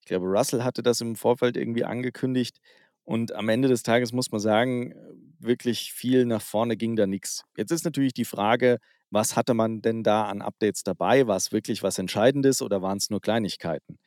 [0.00, 2.58] Ich glaube, Russell hatte das im Vorfeld irgendwie angekündigt.
[3.02, 4.94] Und am Ende des Tages muss man sagen,
[5.40, 7.42] wirklich viel nach vorne ging da nichts.
[7.56, 8.78] Jetzt ist natürlich die Frage,
[9.10, 11.26] was hatte man denn da an Updates dabei?
[11.26, 13.98] War es wirklich was Entscheidendes oder waren es nur Kleinigkeiten?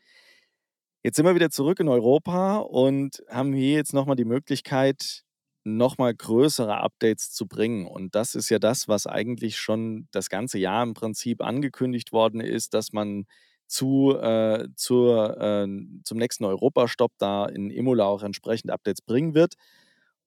[1.04, 5.24] Jetzt sind wir wieder zurück in Europa und haben hier jetzt nochmal die Möglichkeit,
[5.64, 7.88] nochmal größere Updates zu bringen.
[7.88, 12.40] Und das ist ja das, was eigentlich schon das ganze Jahr im Prinzip angekündigt worden
[12.40, 13.26] ist, dass man
[13.66, 15.68] zu, äh, zur, äh,
[16.04, 19.56] zum nächsten Europastopp da in Imola auch entsprechend Updates bringen wird.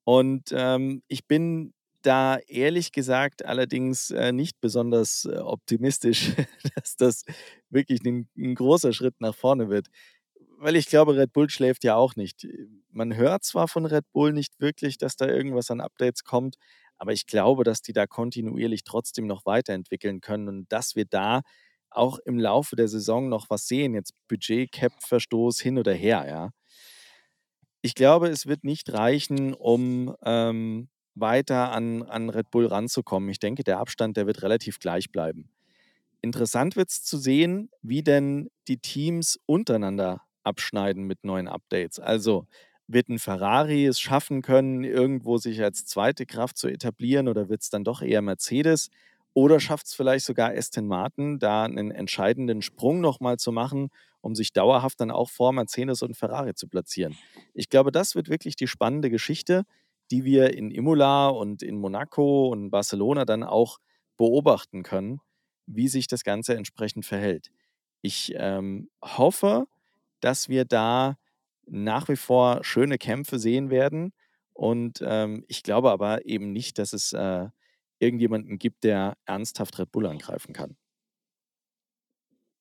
[0.04, 6.32] Und ähm, ich bin da ehrlich gesagt allerdings äh, nicht besonders äh, optimistisch,
[6.74, 7.24] dass das
[7.70, 9.88] wirklich ein, ein großer Schritt nach vorne wird
[10.64, 12.46] weil ich glaube, Red Bull schläft ja auch nicht.
[12.90, 16.56] Man hört zwar von Red Bull nicht wirklich, dass da irgendwas an Updates kommt,
[16.96, 21.42] aber ich glaube, dass die da kontinuierlich trotzdem noch weiterentwickeln können und dass wir da
[21.90, 23.94] auch im Laufe der Saison noch was sehen.
[23.94, 26.50] Jetzt Budget, Cap-Verstoß hin oder her, ja.
[27.82, 33.28] Ich glaube, es wird nicht reichen, um ähm, weiter an, an Red Bull ranzukommen.
[33.28, 35.50] Ich denke, der Abstand, der wird relativ gleich bleiben.
[36.22, 41.98] Interessant wird es zu sehen, wie denn die Teams untereinander abschneiden mit neuen Updates.
[41.98, 42.46] Also
[42.86, 47.62] wird ein Ferrari es schaffen können, irgendwo sich als zweite Kraft zu etablieren oder wird
[47.62, 48.90] es dann doch eher Mercedes?
[49.32, 53.88] Oder schafft es vielleicht sogar Aston Martin, da einen entscheidenden Sprung nochmal zu machen,
[54.20, 57.16] um sich dauerhaft dann auch vor Mercedes und Ferrari zu platzieren?
[57.52, 59.64] Ich glaube, das wird wirklich die spannende Geschichte,
[60.10, 63.78] die wir in Imola und in Monaco und Barcelona dann auch
[64.16, 65.20] beobachten können,
[65.66, 67.50] wie sich das Ganze entsprechend verhält.
[68.02, 69.66] Ich ähm, hoffe,
[70.24, 71.16] dass wir da
[71.66, 74.12] nach wie vor schöne Kämpfe sehen werden.
[74.54, 77.48] Und ähm, ich glaube aber eben nicht, dass es äh,
[77.98, 80.76] irgendjemanden gibt, der ernsthaft Red Bull angreifen kann.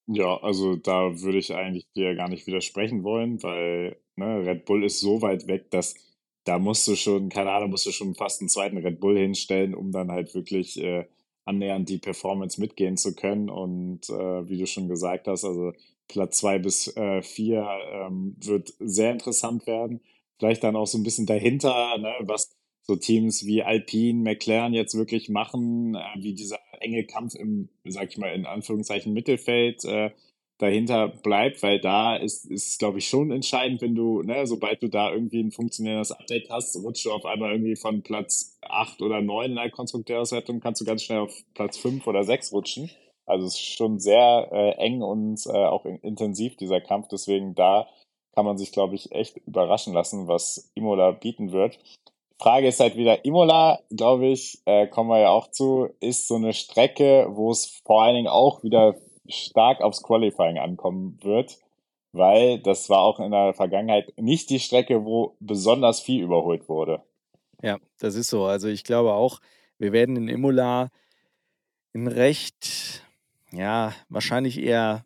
[0.08, 4.84] Ja, also da würde ich eigentlich dir gar nicht widersprechen wollen, weil ne, Red Bull
[4.84, 5.96] ist so weit weg, dass
[6.44, 9.74] da musst du schon, keine Ahnung, musst du schon fast einen zweiten Red Bull hinstellen,
[9.74, 11.06] um dann halt wirklich äh,
[11.46, 13.50] annähernd die Performance mitgehen zu können.
[13.50, 15.72] Und äh, wie du schon gesagt hast, also
[16.14, 20.00] Platz zwei bis äh, vier ähm, wird sehr interessant werden.
[20.38, 24.96] Vielleicht dann auch so ein bisschen dahinter, ne, was so Teams wie Alpine, McLaren jetzt
[24.96, 30.12] wirklich machen, äh, wie dieser enge Kampf im, sag ich mal, in Anführungszeichen Mittelfeld äh,
[30.60, 34.88] dahinter bleibt, weil da ist, ist glaube ich, schon entscheidend, wenn du, ne, sobald du
[34.88, 39.22] da irgendwie ein funktionierendes Update hast, rutschst du auf einmal irgendwie von Platz acht oder
[39.22, 42.92] neun in der Konstrukteurswertung, kannst du ganz schnell auf Platz fünf oder sechs rutschen.
[43.26, 47.08] Also es ist schon sehr äh, eng und äh, auch intensiv, dieser Kampf.
[47.10, 47.88] Deswegen da
[48.34, 51.80] kann man sich, glaube ich, echt überraschen lassen, was Imola bieten wird.
[52.40, 56.36] Frage ist halt wieder, Imola, glaube ich, äh, kommen wir ja auch zu, ist so
[56.36, 58.96] eine Strecke, wo es vor allen Dingen auch wieder
[59.28, 61.58] stark aufs Qualifying ankommen wird,
[62.12, 67.02] weil das war auch in der Vergangenheit nicht die Strecke, wo besonders viel überholt wurde.
[67.62, 68.44] Ja, das ist so.
[68.44, 69.40] Also ich glaube auch,
[69.78, 70.90] wir werden in Imola
[71.94, 73.03] ein recht
[73.54, 75.06] ja, wahrscheinlich eher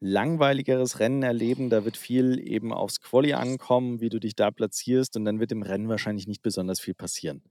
[0.00, 1.70] langweiligeres Rennen erleben.
[1.70, 5.52] Da wird viel eben aufs Quali ankommen, wie du dich da platzierst und dann wird
[5.52, 7.42] im Rennen wahrscheinlich nicht besonders viel passieren.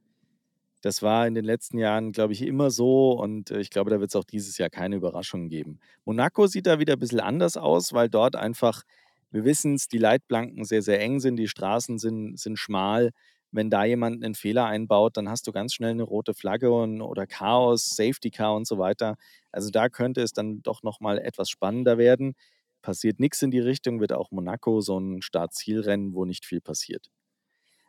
[0.82, 4.00] Das war in den letzten Jahren, glaube ich, immer so und äh, ich glaube, da
[4.00, 5.80] wird es auch dieses Jahr keine Überraschungen geben.
[6.06, 8.84] Monaco sieht da wieder ein bisschen anders aus, weil dort einfach,
[9.32, 13.14] wir wissen es, die Leitplanken sehr, sehr eng sind, die Straßen sind, sind schmal
[13.56, 17.02] wenn da jemand einen Fehler einbaut, dann hast du ganz schnell eine rote Flagge und,
[17.02, 19.16] oder Chaos, Safety Car und so weiter.
[19.52, 22.36] Also da könnte es dann doch nochmal etwas spannender werden.
[22.82, 27.10] Passiert nichts in die Richtung, wird auch Monaco so ein Start-Ziel-Rennen, wo nicht viel passiert.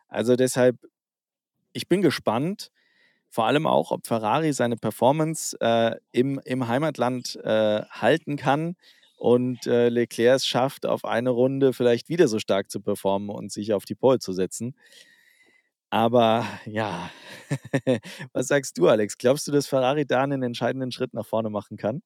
[0.09, 0.79] Also deshalb,
[1.73, 2.71] ich bin gespannt,
[3.29, 8.77] vor allem auch, ob Ferrari seine Performance äh, im, im Heimatland äh, halten kann
[9.17, 13.51] und äh, Leclerc es schafft, auf eine Runde vielleicht wieder so stark zu performen und
[13.53, 14.75] sich auf die Pole zu setzen.
[15.91, 17.11] Aber ja,
[18.33, 19.19] was sagst du, Alex?
[19.19, 22.03] Glaubst du, dass Ferrari da einen entscheidenden Schritt nach vorne machen kann?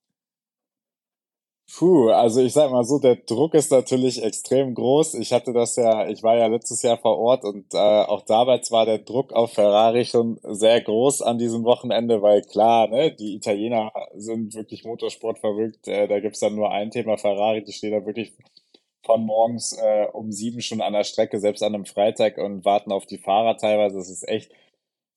[1.72, 5.14] Puh, also ich sag mal so, der Druck ist natürlich extrem groß.
[5.14, 8.72] Ich hatte das ja, ich war ja letztes Jahr vor Ort und äh, auch damals
[8.72, 13.36] war der Druck auf Ferrari schon sehr groß an diesem Wochenende, weil klar, ne, die
[13.36, 15.86] Italiener sind wirklich Motorsport verrückt.
[15.86, 18.32] Äh, da gibt's dann nur ein Thema Ferrari, die stehen da wirklich
[19.02, 22.92] von morgens äh, um sieben schon an der Strecke, selbst an einem Freitag und warten
[22.92, 23.96] auf die Fahrer teilweise.
[23.96, 24.52] Das ist echt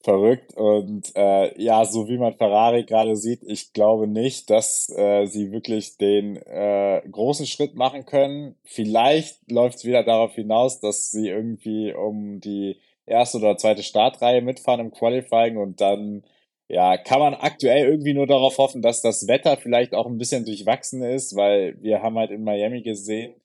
[0.04, 0.54] verrückt.
[0.56, 5.52] Und äh, ja, so wie man Ferrari gerade sieht, ich glaube nicht, dass äh, sie
[5.52, 8.56] wirklich den äh, großen Schritt machen können.
[8.64, 14.42] Vielleicht läuft es wieder darauf hinaus, dass sie irgendwie um die erste oder zweite Startreihe
[14.42, 16.24] mitfahren im Qualifying und dann
[16.70, 20.46] ja, kann man aktuell irgendwie nur darauf hoffen, dass das Wetter vielleicht auch ein bisschen
[20.46, 23.36] durchwachsen ist, weil wir haben halt in Miami gesehen,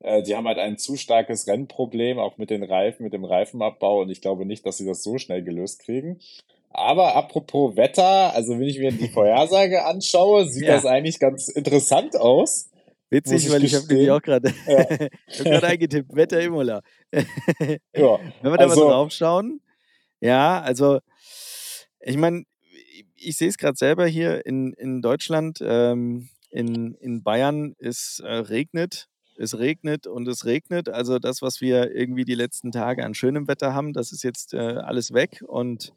[0.00, 4.10] die haben halt ein zu starkes Rennproblem, auch mit den Reifen, mit dem Reifenabbau und
[4.10, 6.20] ich glaube nicht, dass sie das so schnell gelöst kriegen.
[6.70, 10.74] Aber apropos Wetter, also wenn ich mir die Vorhersage anschaue, sieht ja.
[10.74, 12.68] das eigentlich ganz interessant aus.
[13.08, 15.62] Witzig, weil ich habe nämlich auch gerade ja.
[15.62, 16.82] eingetippt, Wetter Imola.
[17.12, 17.22] ja,
[17.94, 19.60] wenn wir da also, mal drauf schauen,
[20.20, 20.98] ja, also
[22.00, 22.44] ich meine,
[23.14, 28.30] ich sehe es gerade selber hier in, in Deutschland, ähm, in, in Bayern, es äh,
[28.30, 30.88] regnet es regnet und es regnet.
[30.88, 34.54] Also das, was wir irgendwie die letzten Tage an schönem Wetter haben, das ist jetzt
[34.54, 35.42] äh, alles weg.
[35.46, 35.92] Und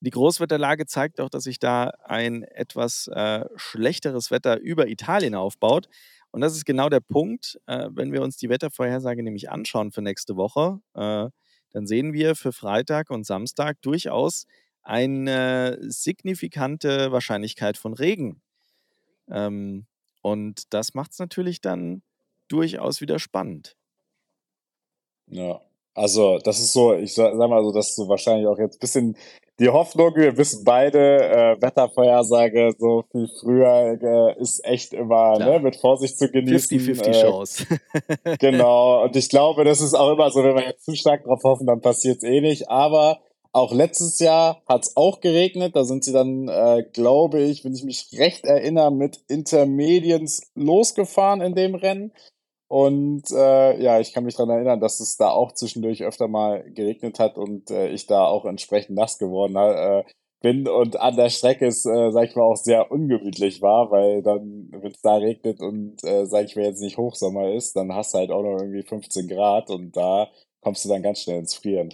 [0.00, 5.88] die Großwetterlage zeigt auch, dass sich da ein etwas äh, schlechteres Wetter über Italien aufbaut.
[6.32, 10.02] Und das ist genau der Punkt, äh, wenn wir uns die Wettervorhersage nämlich anschauen für
[10.02, 11.28] nächste Woche, äh,
[11.72, 14.46] dann sehen wir für Freitag und Samstag durchaus
[14.82, 18.42] eine signifikante Wahrscheinlichkeit von Regen.
[19.30, 19.86] Ähm,
[20.22, 22.02] und das macht es natürlich dann
[22.48, 23.76] durchaus wieder spannend.
[25.30, 25.60] Ja,
[25.94, 28.80] also das ist so, ich sag, mal so, das ist so wahrscheinlich auch jetzt ein
[28.80, 29.16] bisschen
[29.60, 35.60] die Hoffnung, wir wissen beide, äh, Wettervorhersage so viel früher äh, ist echt immer ne,
[35.60, 36.78] mit Vorsicht zu genießen.
[36.78, 37.66] 50-50 äh, Chance.
[38.38, 41.42] genau, und ich glaube, das ist auch immer so, wenn wir jetzt zu stark drauf
[41.44, 43.20] hoffen, dann passiert es eh nicht, aber
[43.52, 45.76] auch letztes Jahr hat es auch geregnet.
[45.76, 51.42] Da sind sie dann, äh, glaube ich, wenn ich mich recht erinnere, mit Intermediens losgefahren
[51.42, 52.12] in dem Rennen.
[52.72, 56.64] Und äh, ja, ich kann mich daran erinnern, dass es da auch zwischendurch öfter mal
[56.72, 60.04] geregnet hat und äh, ich da auch entsprechend nass geworden äh,
[60.40, 64.22] bin und an der Strecke es, äh, sag ich mal, auch sehr ungemütlich war, weil
[64.22, 67.92] dann, wenn es da regnet und, äh, sag ich mal, jetzt nicht Hochsommer ist, dann
[67.92, 70.30] hast du halt auch noch irgendwie 15 Grad und da
[70.62, 71.92] kommst du dann ganz schnell ins Frieren.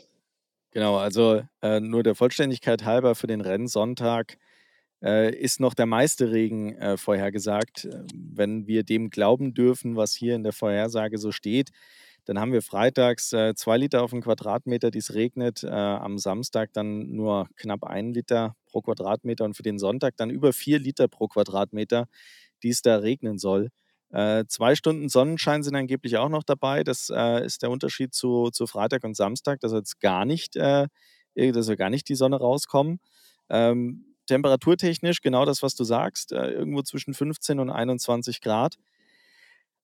[0.70, 4.38] Genau, also äh, nur der Vollständigkeit halber für den Rennsonntag
[5.02, 7.84] äh, ist noch der meiste Regen äh, vorhergesagt.
[7.84, 11.70] Äh, wenn wir dem glauben dürfen, was hier in der Vorhersage so steht,
[12.24, 15.64] dann haben wir freitags äh, zwei Liter auf den Quadratmeter, die es regnet.
[15.64, 20.28] Äh, am Samstag dann nur knapp ein Liter pro Quadratmeter und für den Sonntag dann
[20.28, 22.06] über vier Liter pro Quadratmeter,
[22.62, 23.70] die es da regnen soll.
[24.10, 26.84] Äh, zwei Stunden Sonnenschein sind angeblich auch noch dabei.
[26.84, 30.86] Das äh, ist der Unterschied zu, zu Freitag und Samstag, dass jetzt gar nicht, äh,
[31.34, 33.00] dass wir gar nicht die Sonne rauskommen.
[33.48, 38.78] Ähm, temperaturtechnisch genau das, was du sagst, äh, irgendwo zwischen 15 und 21 Grad.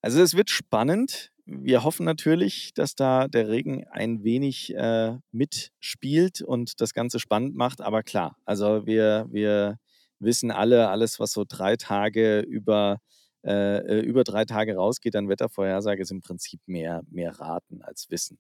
[0.03, 1.33] Also es wird spannend.
[1.47, 7.57] Wir hoffen natürlich, dass da der Regen ein wenig äh, mitspielt und das Ganze spannend
[7.57, 7.81] macht.
[7.81, 9.79] Aber klar, also wir, wir
[10.21, 12.99] wissen alle, alles, was so drei Tage über
[13.45, 18.39] äh, über drei Tage rausgeht, dann Wettervorhersage ist im Prinzip mehr, mehr raten als wissen.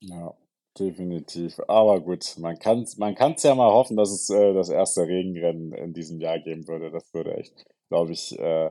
[0.00, 0.34] Ja,
[0.78, 1.60] definitiv.
[1.68, 5.06] Aber gut, man kann es man kann's ja mal hoffen, dass es äh, das erste
[5.06, 6.90] Regenrennen in diesem Jahr geben würde.
[6.90, 8.70] Das würde echt, glaube ich, äh,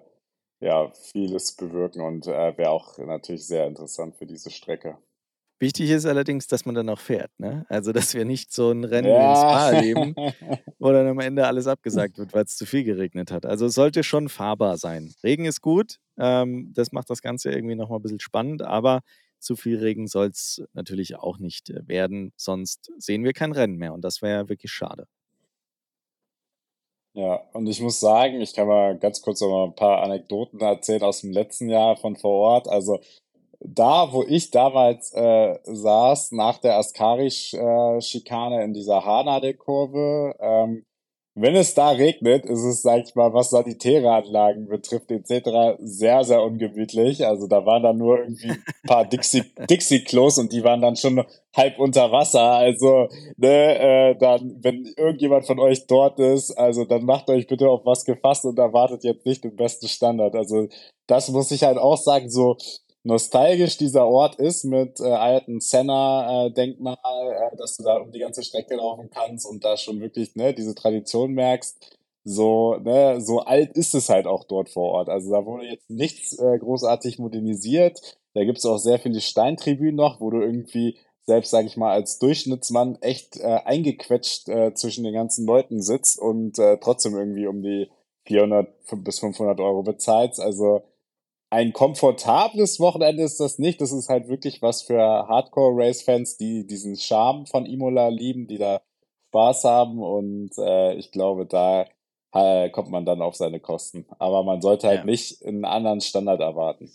[0.61, 4.97] ja, vieles bewirken und äh, wäre auch natürlich sehr interessant für diese Strecke.
[5.61, 7.29] Wichtig ist allerdings, dass man dann auch fährt.
[7.37, 7.67] Ne?
[7.69, 9.31] Also, dass wir nicht so ein Rennen ja.
[9.31, 10.15] wie Spa erleben,
[10.79, 13.45] wo dann am Ende alles abgesagt wird, weil es zu viel geregnet hat.
[13.45, 15.13] Also, es sollte schon fahrbar sein.
[15.23, 19.01] Regen ist gut, ähm, das macht das Ganze irgendwie nochmal ein bisschen spannend, aber
[19.41, 23.77] zu viel Regen soll es natürlich auch nicht äh, werden, sonst sehen wir kein Rennen
[23.77, 25.07] mehr und das wäre wirklich schade.
[27.13, 30.59] Ja, und ich muss sagen, ich kann mal ganz kurz noch mal ein paar Anekdoten
[30.61, 32.69] erzählen aus dem letzten Jahr von vor Ort.
[32.69, 33.01] Also
[33.59, 40.85] da, wo ich damals äh, saß, nach der Ascari-Schikane in dieser Hanade-Kurve, ähm,
[41.33, 46.25] wenn es da regnet, ist es, sag ich mal, was sanitäre Anlagen betrifft, etc., sehr,
[46.25, 47.25] sehr ungemütlich.
[47.25, 51.23] Also da waren dann nur irgendwie ein paar Dixie, Dixie-Klos und die waren dann schon
[51.55, 52.51] halb unter Wasser.
[52.51, 53.07] Also,
[53.37, 57.85] ne, äh, dann, wenn irgendjemand von euch dort ist, also dann macht euch bitte auf
[57.85, 60.35] was gefasst und erwartet jetzt nicht den besten Standard.
[60.35, 60.67] Also,
[61.07, 62.57] das muss ich halt auch sagen, so,
[63.03, 68.43] nostalgisch dieser Ort ist mit äh, alten Senna-Denkmal, äh, dass du da um die ganze
[68.43, 71.97] Strecke laufen kannst und da schon wirklich ne, diese Tradition merkst.
[72.23, 75.09] So, ne, so alt ist es halt auch dort vor Ort.
[75.09, 77.99] Also da wurde jetzt nichts äh, großartig modernisiert.
[78.33, 82.19] Da gibt's auch sehr viele Steintribünen noch, wo du irgendwie selbst, sage ich mal, als
[82.19, 87.61] Durchschnittsmann echt äh, eingequetscht äh, zwischen den ganzen Leuten sitzt und äh, trotzdem irgendwie um
[87.61, 87.89] die
[88.25, 90.39] 400 bis 500 Euro bezahlst.
[90.39, 90.83] Also
[91.51, 93.81] ein komfortables Wochenende ist das nicht.
[93.81, 98.81] Das ist halt wirklich was für Hardcore-Race-Fans, die diesen Charme von Imola lieben, die da
[99.29, 100.01] Spaß haben.
[100.01, 101.85] Und äh, ich glaube, da
[102.33, 104.05] äh, kommt man dann auf seine Kosten.
[104.17, 105.05] Aber man sollte halt Ja.
[105.05, 106.89] nicht einen anderen Standard erwarten.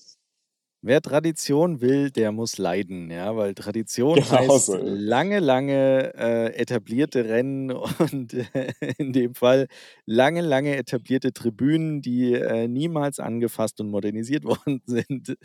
[0.82, 6.54] Wer Tradition will, der muss leiden, ja, weil Tradition Genau heißt so lange, lange äh,
[6.54, 9.66] etablierte Rennen und äh, in dem Fall
[10.04, 15.36] lange, lange etablierte Tribünen, die äh, niemals angefasst und modernisiert worden sind.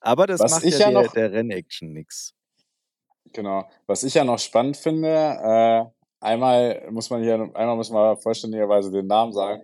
[0.00, 2.34] Aber das Was macht ja ja der, noch, der Rennaction nichts.
[3.32, 5.84] genau, was ich ja noch spannend finde, äh,
[6.20, 9.62] einmal muss man hier, einmal muss man vollständigerweise den Namen sagen.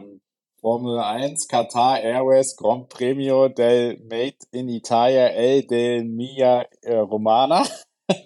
[0.00, 0.21] Ähm,
[0.62, 7.66] Formel 1 Qatar Airways Grand Premio del Made in Italia El del Mia äh, Romana.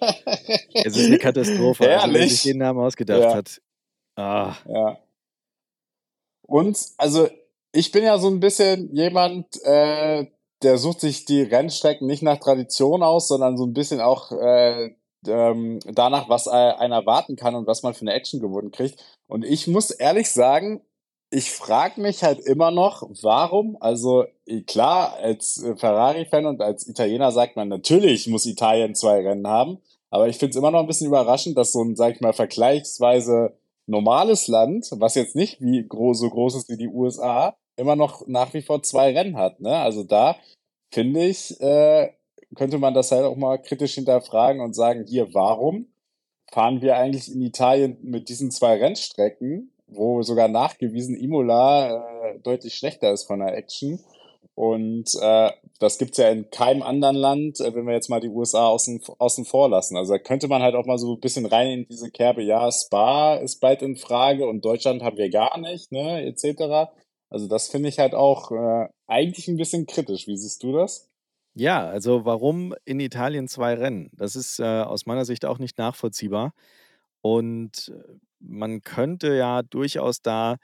[0.73, 1.89] Es ist eine Katastrophe.
[1.89, 2.43] Also wer sich Herrlich.
[2.43, 3.61] den Namen ausgedacht Ja, hat.
[4.15, 4.97] Ah, ja.
[6.45, 7.27] Und also
[7.71, 10.27] ich bin ja so ein bisschen jemand, äh,
[10.61, 14.95] der sucht sich die Rennstrecken nicht nach Tradition aus, sondern so ein bisschen auch äh,
[15.27, 19.03] ähm, danach, was äh, einer erwarten kann und was man für eine Action geboten kriegt.
[19.27, 20.81] Und ich muss ehrlich sagen,
[21.29, 26.87] ich frage mich halt immer noch, warum, also eh, klar, als äh, Ferrari-Fan und als
[26.87, 30.79] Italiener sagt man, natürlich muss Italien zwei Rennen haben, aber ich finde es immer noch
[30.79, 33.57] ein bisschen überraschend, dass so ein, sag ich mal, vergleichsweise
[33.87, 38.25] normales Land, was jetzt nicht wie groß, so groß ist wie die USA, immer noch
[38.27, 39.59] nach wie vor zwei Rennen hat.
[39.59, 39.75] Ne?
[39.75, 40.37] Also da
[40.91, 42.11] finde ich, äh,
[42.55, 45.87] könnte man das halt auch mal kritisch hinterfragen und sagen, hier, warum
[46.51, 52.75] fahren wir eigentlich in Italien mit diesen zwei Rennstrecken, wo sogar nachgewiesen Imola äh, deutlich
[52.75, 53.99] schlechter ist von der Action.
[54.57, 58.29] Und äh, das gibt's ja in keinem anderen Land, äh, wenn wir jetzt mal die
[58.29, 59.95] USA außen, außen vor lassen.
[59.95, 62.71] Also da könnte man halt auch mal so ein bisschen rein in diese Kerbe, ja,
[62.71, 66.89] Spa ist bald in Frage und Deutschland haben wir gar nicht, ne, etc.
[67.29, 70.25] Also das finde ich halt auch äh, eigentlich ein bisschen kritisch.
[70.25, 71.07] Wie siehst du das?
[71.53, 74.09] Ja, also warum in Italien zwei Rennen?
[74.13, 76.53] Das ist äh, aus meiner Sicht auch nicht nachvollziehbar.
[77.21, 80.57] Und äh, man könnte ja durchaus da,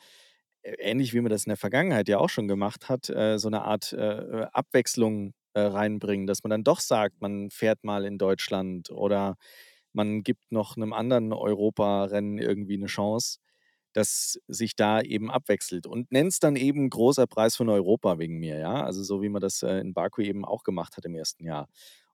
[0.63, 3.47] äh, ähnlich wie man das in der Vergangenheit ja auch schon gemacht hat, äh, so
[3.49, 8.17] eine Art äh, Abwechslung äh, reinbringen, dass man dann doch sagt, man fährt mal in
[8.17, 9.35] Deutschland oder
[9.93, 13.39] man gibt noch einem anderen Europarennen irgendwie eine Chance,
[13.93, 18.39] dass sich da eben abwechselt und nennt es dann eben großer Preis von Europa wegen
[18.39, 18.83] mir, ja.
[18.83, 21.67] Also so wie man das äh, in Baku eben auch gemacht hat im ersten Jahr.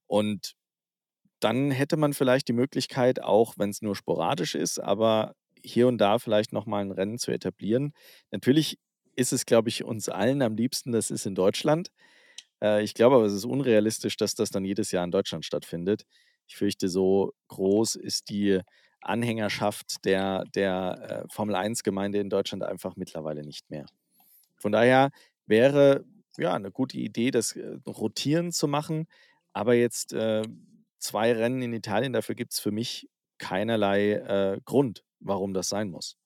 [0.08, 0.56] Und
[1.40, 5.98] dann hätte man vielleicht die Möglichkeit, auch wenn es nur sporadisch ist, aber hier und
[5.98, 7.94] da vielleicht nochmal ein Rennen zu etablieren.
[8.32, 8.80] Natürlich
[9.16, 11.92] ist es, glaube ich, uns allen am liebsten, das ist in Deutschland.
[12.62, 16.04] Äh, ich glaube aber, es ist unrealistisch, dass das dann jedes Jahr in Deutschland stattfindet.
[16.48, 18.62] Ich fürchte, so groß ist die
[19.02, 23.86] Anhängerschaft der, der äh, Formel 1-Gemeinde in Deutschland einfach mittlerweile nicht mehr.
[24.58, 25.12] Von daher
[25.46, 26.06] wäre
[26.38, 29.08] ja eine gute Idee, das äh, rotieren zu machen,
[29.54, 30.44] aber jetzt äh,
[30.98, 35.90] zwei Rennen in Italien, dafür gibt es für mich keinerlei äh, Grund, warum das sein
[35.90, 36.18] muss.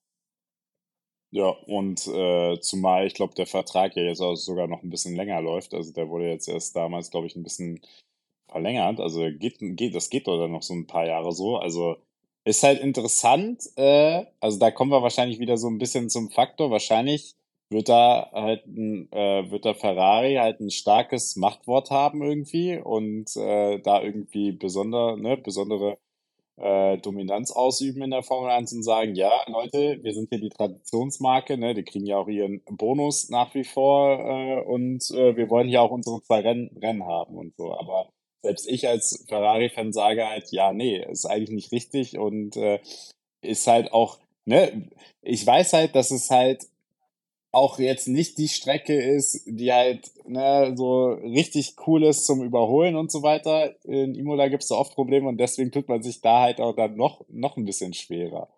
[1.30, 5.16] Ja, und äh, zumal ich glaube, der Vertrag ja jetzt auch sogar noch ein bisschen
[5.16, 5.74] länger läuft.
[5.74, 7.80] Also der wurde jetzt erst damals, glaube ich, ein bisschen
[8.48, 9.00] verlängert.
[9.00, 11.56] Also geht, geht, das geht doch dann noch so ein paar Jahre so.
[11.56, 11.96] Also
[12.44, 13.64] ist halt interessant.
[13.76, 16.70] Äh, also da kommen wir wahrscheinlich wieder so ein bisschen zum Faktor.
[16.70, 17.34] Wahrscheinlich
[17.70, 23.34] wird da halt ein, äh, wird da Ferrari halt ein starkes Machtwort haben irgendwie und
[23.36, 25.98] äh, da irgendwie besonder, ne, besondere
[26.56, 30.50] äh, Dominanz ausüben in der Formel 1 und sagen, ja, Leute, wir sind hier die
[30.50, 35.50] Traditionsmarke, ne, die kriegen ja auch ihren Bonus nach wie vor äh, und äh, wir
[35.50, 37.72] wollen hier auch unsere zwei Rennen, Rennen haben und so.
[37.76, 38.08] Aber
[38.42, 42.80] selbst ich als Ferrari-Fan sage halt, ja, nee, ist eigentlich nicht richtig und äh,
[43.42, 44.90] ist halt auch, ne,
[45.22, 46.66] ich weiß halt, dass es halt
[47.54, 52.96] auch jetzt nicht die Strecke ist, die halt ne, so richtig cool ist zum Überholen
[52.96, 53.74] und so weiter.
[53.84, 56.74] In Imola gibt es da oft Probleme und deswegen tut man sich da halt auch
[56.74, 58.48] dann noch, noch ein bisschen schwerer.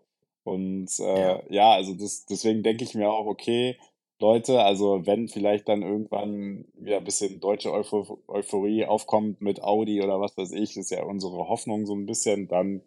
[0.44, 1.42] Und äh, Ja.
[1.50, 3.76] ja, also das, deswegen denke ich mir auch, okay,
[4.18, 10.02] Leute, also wenn vielleicht dann irgendwann wieder ein bisschen deutsche Eupho Euphorie aufkommt mit Audi
[10.02, 12.80] oder was weiß ich, ist ja unsere Hoffnung so ein bisschen, dann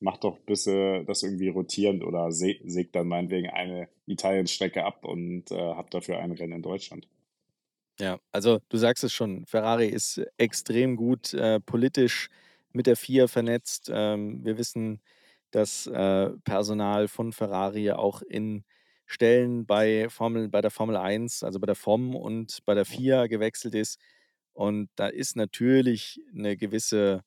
[0.00, 5.50] macht doch bitte das irgendwie rotierend oder se sägt dann meinetwegen eine Italien-Strecke ab und
[5.50, 7.08] äh, habt dafür ein Rennen in Deutschland.
[8.00, 12.28] Ja, also du sagst es schon, Ferrari ist extrem gut äh, politisch
[12.72, 13.90] mit der FIA vernetzt.
[13.92, 15.00] Ähm, wir wissen,
[15.52, 18.64] dass äh, Personal von Ferrari auch in
[19.06, 23.26] Stellen bei Formel, bei der Formel 1, also bei der FOM und bei der FIA
[23.28, 24.00] gewechselt ist.
[24.52, 27.22] Und da ist natürlich eine gewisse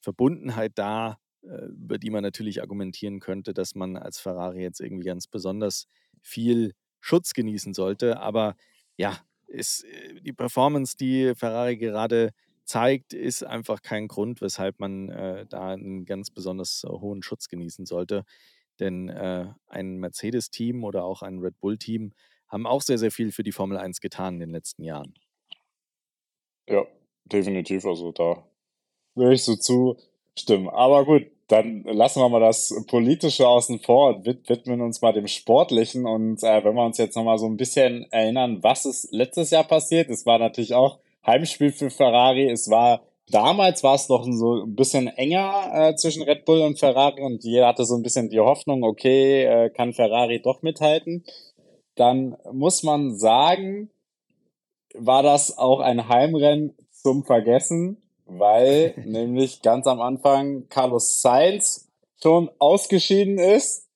[0.00, 5.26] Verbundenheit da, über die man natürlich argumentieren könnte, dass man als Ferrari jetzt irgendwie ganz
[5.26, 5.88] besonders
[6.20, 8.20] viel Schutz genießen sollte.
[8.20, 8.56] Aber
[8.96, 9.18] ja,
[9.48, 12.30] ist äh, die Performance, die Ferrari gerade
[12.64, 17.48] zeigt, ist einfach kein Grund, weshalb man äh, da einen ganz besonders äh, hohen Schutz
[17.48, 18.24] genießen sollte.
[18.80, 22.12] Denn äh, ein Mercedes-Team oder auch ein Red Bull-Team
[22.48, 25.14] haben auch sehr, sehr viel für die Formel 1 getan in den letzten Jahren.
[26.68, 26.86] Ja,
[27.24, 27.84] definitiv.
[27.84, 28.46] Also da
[29.14, 30.68] würde ich so zustimmen.
[30.68, 35.26] Aber gut, dann lassen wir mal das Politische außen vor und widmen uns mal dem
[35.26, 36.06] Sportlichen.
[36.06, 39.64] Und äh, wenn wir uns jetzt nochmal so ein bisschen erinnern, was ist letztes Jahr
[39.64, 42.48] passiert, es war natürlich auch Heimspiel für Ferrari.
[42.48, 46.78] Es war damals war es noch so ein bisschen enger äh, zwischen Red Bull und
[46.78, 51.24] Ferrari und jeder hatte so ein bisschen die Hoffnung, okay, äh, kann Ferrari doch mithalten.
[51.94, 53.90] Dann muss man sagen,
[54.94, 58.01] war das auch ein Heimrennen zum Vergessen
[58.38, 61.88] weil nämlich ganz am Anfang Carlos Sainz
[62.22, 63.88] schon ausgeschieden ist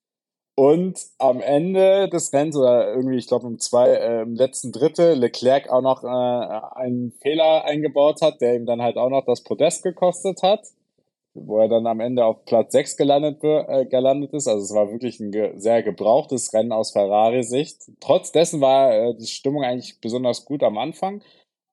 [0.56, 5.14] und am Ende des Rennens oder irgendwie, ich glaube im zwei, äh, im letzten Drittel
[5.14, 9.42] Leclerc auch noch äh, einen Fehler eingebaut hat, der ihm dann halt auch noch das
[9.42, 10.66] Podest gekostet hat,
[11.34, 14.48] wo er dann am Ende auf Platz 6 gelandet, äh, gelandet ist.
[14.48, 17.90] Also es war wirklich ein ge sehr gebrauchtes Rennen aus Ferrari-Sicht.
[18.00, 21.22] Trotz dessen war äh, die Stimmung eigentlich besonders gut am Anfang,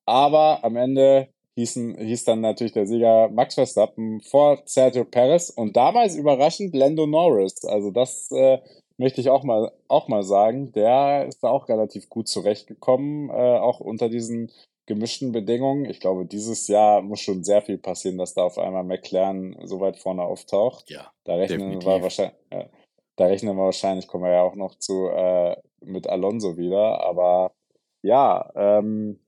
[0.06, 5.76] aber am Ende hießen, hieß dann natürlich der Sieger Max Verstappen vor Sergio Perez und
[5.76, 7.66] damals überraschend Lando Norris.
[7.66, 8.60] Also das äh,
[8.98, 10.72] möchte ich auch mal, auch mal sagen.
[10.72, 14.52] Der ist da auch relativ gut zurechtgekommen, äh, auch unter diesen
[14.86, 15.86] gemischten Bedingungen.
[15.86, 19.80] Ich glaube, dieses Jahr muss schon sehr viel passieren, dass da auf einmal McLaren so
[19.80, 20.90] weit vorne auftaucht.
[20.90, 22.66] Ja, da rechnen wir wahrscheinlich, ja,
[23.16, 27.02] da rechnen wir wahrscheinlich, kommen wir ja auch noch zu äh, mit Alonso wieder.
[27.06, 27.54] Aber
[28.02, 29.20] ja, ähm,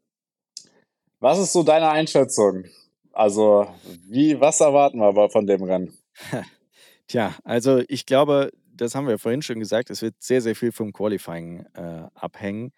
[1.25, 2.65] was ist so deine Einschätzung?
[3.11, 3.67] Also,
[4.07, 5.97] wie, was erwarten wir aber von dem Rennen?
[7.07, 10.71] Tja, also ich glaube, das haben wir vorhin schon gesagt, es wird sehr, sehr viel
[10.71, 12.73] vom Qualifying äh, abhängen.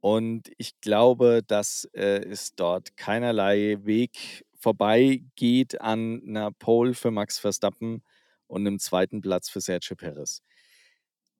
[0.00, 7.12] Und ich glaube, dass äh, es dort keinerlei Weg vorbei geht an einer Pole für
[7.12, 8.02] Max Verstappen
[8.48, 10.42] und einem zweiten Platz für Sergio Perez.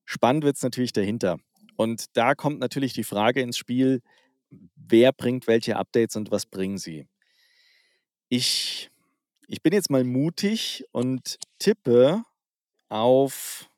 [0.05, 1.39] Spannend wird es natürlich dahinter.
[1.75, 4.01] Und da kommt natürlich die Frage ins Spiel,
[4.75, 7.07] wer bringt welche Updates und was bringen sie.
[8.29, 8.91] Ich,
[9.47, 12.23] ich bin jetzt mal mutig und tippe
[12.89, 13.69] auf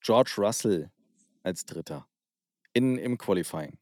[0.00, 0.90] George Russell
[1.42, 2.06] als Dritter
[2.72, 3.78] in, im Qualifying.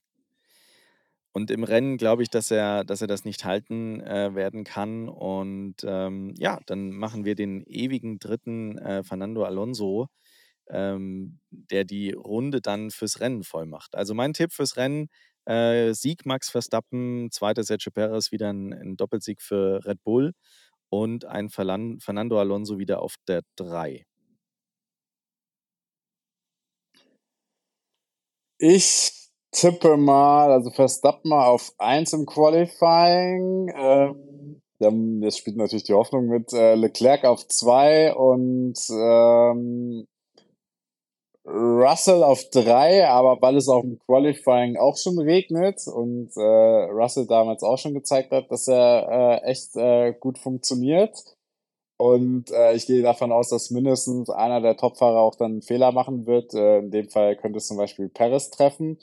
[1.32, 5.09] Und im Rennen glaube ich, dass er, dass er das nicht halten äh, werden kann.
[5.09, 10.09] Und ähm, ja, dann machen wir den ewigen dritten äh, Fernando Alonso,
[10.68, 13.95] ähm, der die Runde dann fürs Rennen voll macht.
[13.95, 15.09] Also mein Tipp fürs Rennen,
[15.49, 20.33] äh, Sieg Max Verstappen, zweiter Sergio Perez, wieder ein, ein Doppelsieg für Red Bull
[20.91, 24.05] und ein Fernando Alonso wieder auf der 3.
[28.61, 33.73] Ich tippe mal, also Verstappen mal auf 1 im Qualifying.
[33.75, 40.07] Ähm, das spielt natürlich die Hoffnung mit äh, Leclerc auf 2 und ähm,
[41.49, 47.27] Russell auf drei, aber weil es auch im Qualifying auch schon regnet und äh, Russell
[47.27, 51.25] damals auch schon gezeigt hat, dass er äh, echt äh, gut funktioniert.
[51.97, 55.91] Und äh, ich gehe davon aus, dass mindestens einer der Topfahrer auch dann einen Fehler
[55.91, 56.55] machen wird.
[56.55, 58.99] Äh, in dem Fall könnte es zum Beispiel Paris treffen.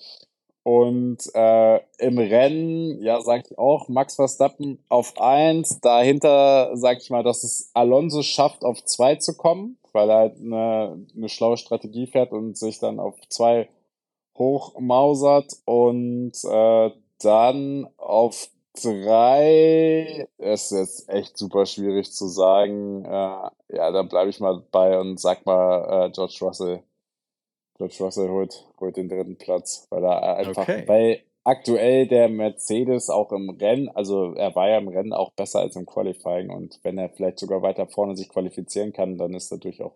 [0.64, 5.80] Und äh, im Rennen, ja, sage ich auch, Max Verstappen auf eins.
[5.82, 10.40] Dahinter sage ich mal, dass es Alonso schafft, auf zwei zu kommen weil er halt
[10.40, 13.70] eine, eine schlaue Strategie fährt und sich dann auf zwei
[14.38, 23.06] hochmausert und äh, dann auf drei ist jetzt echt super schwierig zu sagen.
[23.06, 26.84] Äh, ja, da bleibe ich mal bei und sag mal äh, George Russell.
[27.78, 30.84] George Russell holt, holt den dritten Platz, weil er einfach, okay.
[30.88, 35.60] weil aktuell der Mercedes auch im Rennen, also er war ja im Rennen auch besser
[35.60, 39.52] als im Qualifying und wenn er vielleicht sogar weiter vorne sich qualifizieren kann, dann ist
[39.52, 39.94] dadurch auch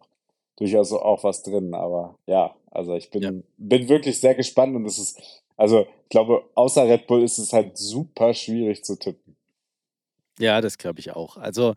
[0.57, 1.73] durchaus auch was drin.
[1.73, 3.31] Aber ja, also ich bin, ja.
[3.57, 5.19] bin wirklich sehr gespannt und es ist,
[5.57, 9.35] also ich glaube, außer Red Bull ist es halt super schwierig zu tippen.
[10.37, 11.35] Ja, das glaube ich auch.
[11.37, 11.73] Also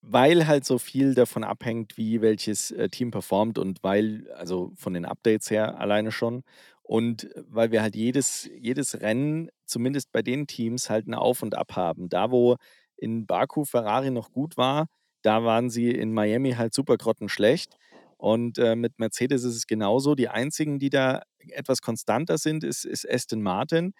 [0.00, 4.94] weil halt so viel davon abhängt, wie welches äh, Team performt und weil, also von
[4.94, 6.44] den Updates her alleine schon
[6.88, 11.54] und weil wir halt jedes, jedes Rennen, zumindest bei den Teams, halt ein Auf und
[11.54, 12.08] Ab haben.
[12.08, 12.56] Da, wo
[12.96, 14.86] in Baku Ferrari noch gut war,
[15.20, 17.76] da waren sie in Miami halt super grottenschlecht.
[18.16, 20.14] Und äh, mit Mercedes ist es genauso.
[20.14, 21.20] Die einzigen, die da
[21.50, 23.92] etwas konstanter sind, ist, ist Aston Martin,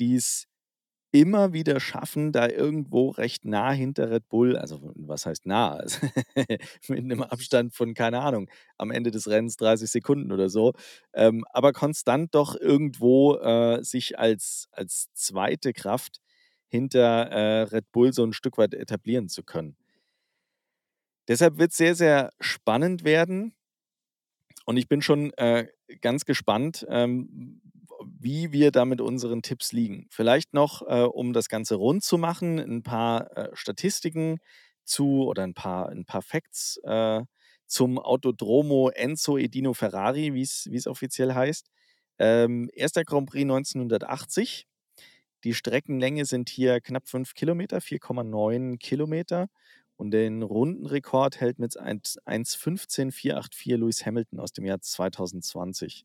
[0.00, 0.46] die es
[1.14, 5.74] immer wieder schaffen, da irgendwo recht nah hinter Red Bull, also was heißt nah?
[5.74, 6.00] Also
[6.88, 10.72] mit einem Abstand von, keine Ahnung, am Ende des Rennens 30 Sekunden oder so,
[11.12, 16.20] ähm, aber konstant doch irgendwo äh, sich als, als zweite Kraft
[16.66, 19.76] hinter äh, Red Bull so ein Stück weit etablieren zu können.
[21.28, 23.54] Deshalb wird es sehr, sehr spannend werden.
[24.66, 25.68] Und ich bin schon äh,
[26.00, 27.60] ganz gespannt, ähm,
[28.06, 30.06] wie wir da mit unseren Tipps liegen.
[30.10, 34.38] Vielleicht noch, äh, um das Ganze rund zu machen, ein paar äh, Statistiken
[34.84, 37.22] zu oder ein paar, ein paar Facts äh,
[37.66, 41.68] zum Autodromo Enzo Edino Ferrari, wie es offiziell heißt.
[42.18, 44.66] Ähm, erster Grand Prix 1980.
[45.44, 49.48] Die Streckenlänge sind hier knapp 5 Kilometer, 4,9 Kilometer.
[49.96, 56.04] Und den Rundenrekord hält mit 1,15,484 Lewis Hamilton aus dem Jahr 2020.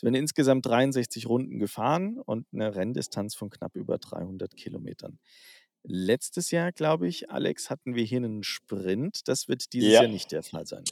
[0.00, 5.18] Es werden insgesamt 63 Runden gefahren und eine Renndistanz von knapp über 300 Kilometern.
[5.82, 9.28] Letztes Jahr, glaube ich, Alex, hatten wir hier einen Sprint.
[9.28, 10.00] Das wird dieses Ja.
[10.00, 10.84] Jahr nicht der Fall sein.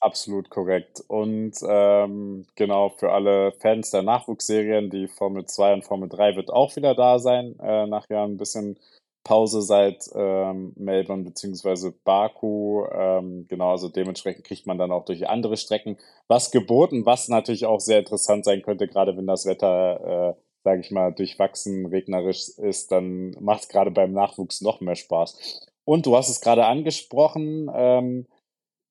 [0.00, 1.04] Absolut korrekt.
[1.06, 6.50] Und ähm, genau, für alle Fans der Nachwuchsserien, die Formel 2 und Formel 3 wird
[6.50, 7.56] auch wieder da sein.
[7.60, 8.76] Äh, nachher ein bisschen
[9.24, 12.84] Pause seit ähm, Melbourne beziehungsweise Baku.
[12.92, 15.96] Ähm, genau, also dementsprechend kriegt man dann auch durch andere Strecken
[16.28, 20.80] was geboten, was natürlich auch sehr interessant sein könnte, gerade wenn das Wetter, äh, sage
[20.80, 25.70] ich mal, durchwachsen regnerisch ist, dann macht es gerade beim Nachwuchs noch mehr Spaß.
[25.84, 28.26] Und du hast es gerade angesprochen, ähm,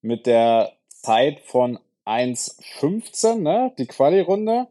[0.02, 4.68] mit der Zeit von 1,15, ne, die Quali-Runde.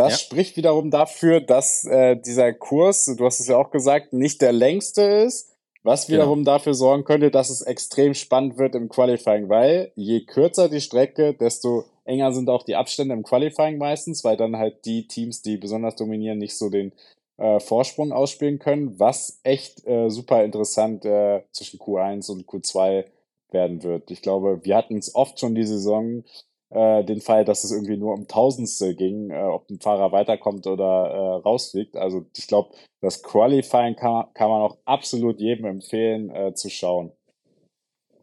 [0.00, 0.18] Das Ja.
[0.18, 4.52] spricht wiederum dafür, dass äh, dieser Kurs, du hast es ja auch gesagt, nicht der
[4.52, 5.50] längste ist,
[5.82, 6.18] was Genau.
[6.18, 10.80] wiederum dafür sorgen könnte, dass es extrem spannend wird im Qualifying, weil je kürzer die
[10.80, 15.42] Strecke, desto enger sind auch die Abstände im Qualifying meistens, weil dann halt die Teams,
[15.42, 16.92] die besonders dominieren, nicht so den
[17.38, 23.04] äh, Vorsprung ausspielen können, was echt äh, super interessant äh, zwischen Q1 und Q2
[23.50, 24.10] werden wird.
[24.10, 26.24] Ich glaube, wir hatten es oft schon die Saison,
[26.70, 30.66] äh, den Fall, dass es irgendwie nur um Tausendstel ging, äh, ob ein Fahrer weiterkommt
[30.66, 31.96] oder äh, rausfliegt.
[31.96, 37.12] Also ich glaube, das Qualifying kann, kann man auch absolut jedem empfehlen äh, zu schauen.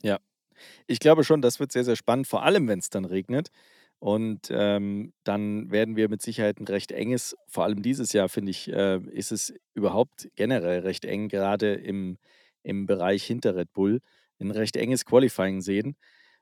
[0.02, 0.20] Ja.
[0.88, 3.50] Ich glaube schon, das wird sehr, sehr spannend, vor allem wenn es dann regnet.
[4.00, 8.52] Und ähm, dann werden wir mit Sicherheit ein recht enges, vor allem dieses Jahr, finde
[8.52, 12.18] ich, äh, ist es überhaupt generell recht eng, gerade im,
[12.62, 14.02] im Bereich hinter Red Bull,
[14.40, 15.98] ein recht enges Qualifying sehen,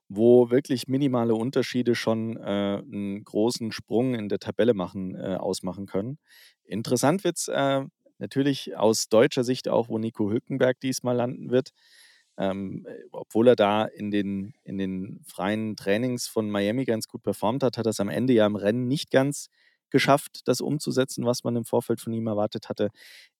[0.07, 2.41] wo wirklich minimale Unterschiede schon äh,
[2.81, 6.19] einen großen Sprung in der Tabelle machen, äh, ausmachen können.
[6.63, 7.81] Interessant wird es äh,
[8.19, 11.71] natürlich aus deutscher Sicht auch, wo Nico Hülkenberg diesmal landen wird.
[12.37, 17.23] Ähm, äh, obwohl er da in den, in den freien Trainings von Miami ganz gut
[17.23, 19.47] performt hat, hat er es am Ende ja im Rennen nicht ganz
[19.89, 22.89] geschafft, das umzusetzen, was man im Vorfeld von ihm erwartet hatte.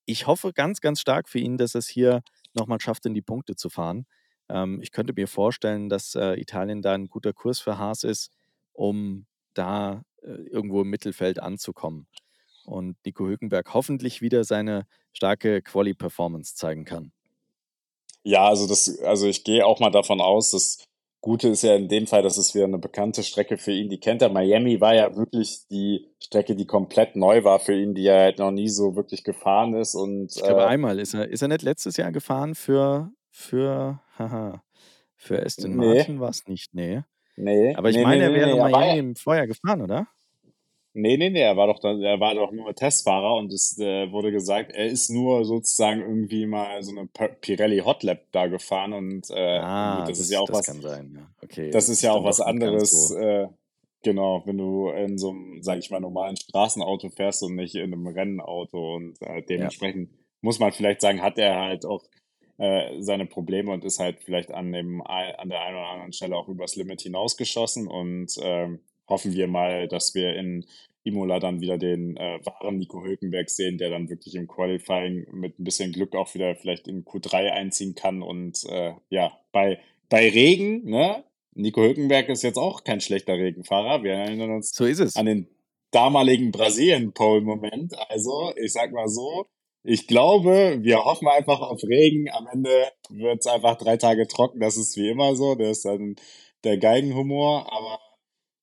[0.06, 2.22] Ich hoffe ganz, ganz stark für ihn, dass er es hier
[2.54, 4.06] nochmal schafft, in die Punkte zu fahren.
[4.50, 8.32] Ähm, ich könnte mir vorstellen, dass äh, Italien da ein guter Kurs für Haas ist,
[8.74, 12.08] um da äh, irgendwo im Mittelfeld anzukommen.
[12.66, 17.12] Und Nico Hülkenberg hoffentlich wieder seine starke Quali-Performance zeigen kann.
[18.24, 20.84] Ja, also das, also ich gehe auch mal davon aus, das
[21.22, 24.00] Gute ist ja in dem Fall, dass es wieder eine bekannte Strecke für ihn, die
[24.00, 24.30] kennt er.
[24.30, 28.38] Miami war ja wirklich die Strecke, die komplett neu war für ihn, die er halt
[28.38, 31.48] noch nie so wirklich gefahren ist und Ich glaube, äh, einmal ist er, ist er
[31.48, 34.64] nicht letztes Jahr gefahren für, für, haha,
[35.16, 37.02] für Aston nee, Martin war es nicht, nee.
[37.36, 40.08] nee, Aber ich nee, meine, er wäre nee, Miami ja, im Vorjahr gefahren, oder?
[40.94, 44.10] Nee, nee, nee, er war doch, da, er war doch nur Testfahrer und es äh,
[44.14, 47.08] wurde gesagt, er ist nur sozusagen irgendwie mal so eine
[47.42, 50.82] Pirelli Hotlap da gefahren und äh, Ah, das ist ja das, auch das was, kann
[50.82, 51.30] sein, ja.
[51.44, 53.18] Okay, das das ist ja auch was anderes, so.
[53.18, 53.50] äh,
[54.04, 57.92] genau, wenn du in so einem, sag ich mal, normalen Straßenauto fährst und nicht in
[57.92, 62.06] einem Rennauto und äh, Ja, dementsprechend muss man vielleicht sagen, hat er halt auch
[62.58, 66.38] äh, seine Probleme und ist halt vielleicht an dem an der einen oder anderen Stelle
[66.38, 70.66] auch übers Limit hinausgeschossen und ähm, hoffen wir mal, dass wir in
[71.04, 75.60] Imola dann wieder den äh, wahren Nico Hülkenberg sehen, der dann wirklich im Qualifying mit
[75.60, 79.80] ein bisschen Glück auch wieder vielleicht in Q3 einziehen kann und äh, ja, bei
[80.10, 81.24] bei Regen, ne?
[81.54, 84.04] Nico Hülkenberg ist jetzt auch kein schlechter Regenfahrer.
[84.04, 85.48] Wir erinnern uns so an den
[85.92, 87.98] damaligen Brasilien-Pole-Moment.
[88.10, 89.46] Also, ich sag mal so,
[89.86, 92.30] ich glaube, wir hoffen einfach auf Regen.
[92.32, 94.60] Am Ende wird es einfach drei Tage trocken.
[94.60, 95.56] Das ist wie immer so.
[95.56, 96.16] Das ist dann
[96.64, 97.72] der Geigenhumor.
[97.72, 98.00] Aber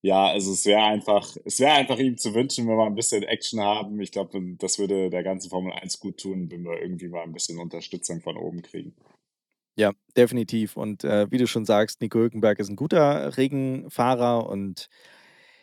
[0.02, 3.22] ja, also es wäre einfach, es wäre einfach ihm zu wünschen, wenn wir ein bisschen
[3.22, 4.00] Action haben.
[4.00, 7.32] Ich glaube, das würde der ganzen Formel 1 gut tun, wenn wir irgendwie mal ein
[7.32, 8.96] bisschen Unterstützung von oben kriegen.
[9.76, 10.76] Ja, definitiv.
[10.76, 14.88] Und äh, wie du schon sagst, Nico Hülkenberg ist ein guter Regenfahrer und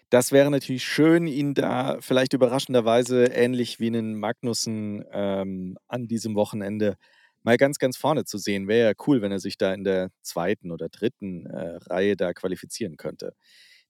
[0.10, 6.36] das wäre natürlich schön, ihn da vielleicht überraschenderweise ähnlich wie einen Magnussen ähm, an diesem
[6.36, 6.98] Wochenende
[7.44, 8.68] mal ganz, ganz vorne zu sehen.
[8.68, 12.34] Wäre ja cool, wenn er sich da in der zweiten oder dritten äh, Reihe da
[12.34, 13.34] qualifizieren könnte.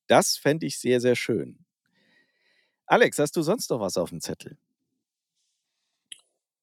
[0.07, 1.65] Das fände ich sehr, sehr schön.
[2.85, 4.57] Alex, hast du sonst noch was auf dem Zettel?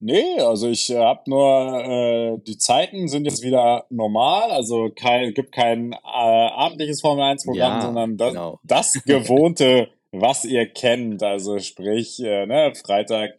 [0.06, 5.34] Nee, also ich äh, habe nur, äh, die Zeiten sind jetzt wieder normal, also kein,
[5.34, 8.60] gibt kein äh, abendliches Formel-1-Programm, Ja, sondern das, genau.
[8.64, 13.34] das gewohnte, was ihr kennt, also sprich, äh, ne, Freitag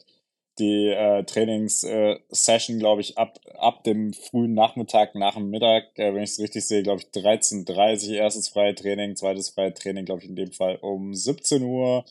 [0.59, 6.23] die äh, Trainingssession, glaube ich, ab, ab dem frühen Nachmittag, nach dem Mittag, äh, wenn
[6.23, 10.23] ich es richtig sehe, glaube ich, 13.30 Uhr erstes freie Training, zweites freie Training, glaube
[10.23, 12.03] ich, in dem Fall um 17 Uhr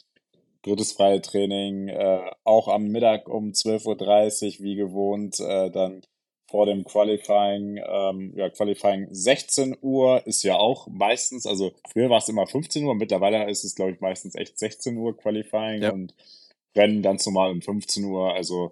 [0.67, 6.03] drittes freie Training, äh, auch am Mittag um 12.30 Uhr, wie gewohnt, äh, dann
[6.49, 12.19] vor dem Qualifying, ähm, ja, Qualifying 16 Uhr ist ja auch meistens, also früher war
[12.19, 15.93] es immer 15 Uhr, mittlerweile ist es, glaube ich, meistens echt 16 Uhr Qualifying Ja.
[15.93, 16.15] und
[16.77, 18.71] Rennen ganz normal um 15 Uhr, also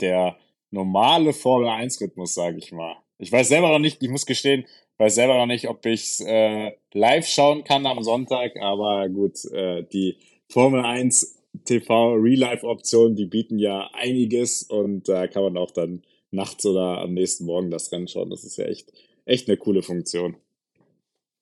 [0.00, 0.36] der
[0.70, 2.96] normale Formel 1 Rhythmus, sage ich mal.
[3.18, 4.64] Ich weiß selber noch nicht, ich muss gestehen,
[4.98, 9.82] weiß selber noch nicht, ob ich äh, live schauen kann am Sonntag, aber gut, äh,
[9.84, 10.18] die
[10.50, 15.70] Formel 1 TV Real Life Optionen, die bieten ja einiges und da kann man auch
[15.70, 18.30] dann nachts oder am nächsten Morgen das Rennen schauen.
[18.30, 18.92] Das ist ja echt,
[19.24, 20.36] echt eine coole Funktion.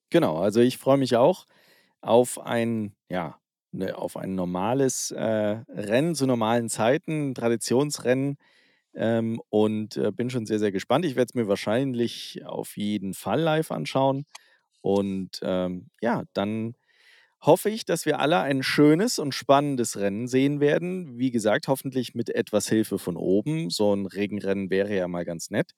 [0.09, 1.45] Genau, also ich freue mich auch
[2.01, 3.39] auf ein, ja,
[3.71, 8.37] ne, auf ein normales äh, Rennen zu normalen Zeiten, Traditionsrennen.
[8.93, 11.05] Ähm, und äh, bin schon sehr, sehr gespannt.
[11.05, 14.25] Ich werde es mir wahrscheinlich auf jeden Fall live anschauen.
[14.81, 16.73] Und ähm, ja, dann
[17.41, 21.17] hoffe ich, dass wir alle ein schönes und spannendes Rennen sehen werden.
[21.17, 23.69] Wie gesagt, hoffentlich mit etwas Hilfe von oben.
[23.69, 25.71] So ein Regenrennen wäre ja mal ganz nett.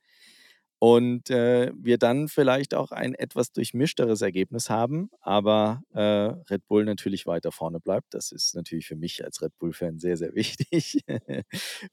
[0.82, 6.86] Und äh, wir dann vielleicht auch ein etwas durchmischteres Ergebnis haben, aber äh, Red Bull
[6.86, 8.14] natürlich weiter vorne bleibt.
[8.14, 11.02] Das ist natürlich für mich als Red Bull-Fan sehr, sehr wichtig.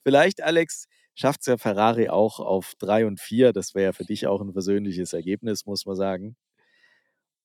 [0.05, 0.87] vielleicht, Alex,
[1.17, 3.53] schafft es ja Ferrari auch auf 3 und 4.
[3.53, 6.37] Das wäre ja für dich auch ein versöhnliches Ergebnis, muss man sagen.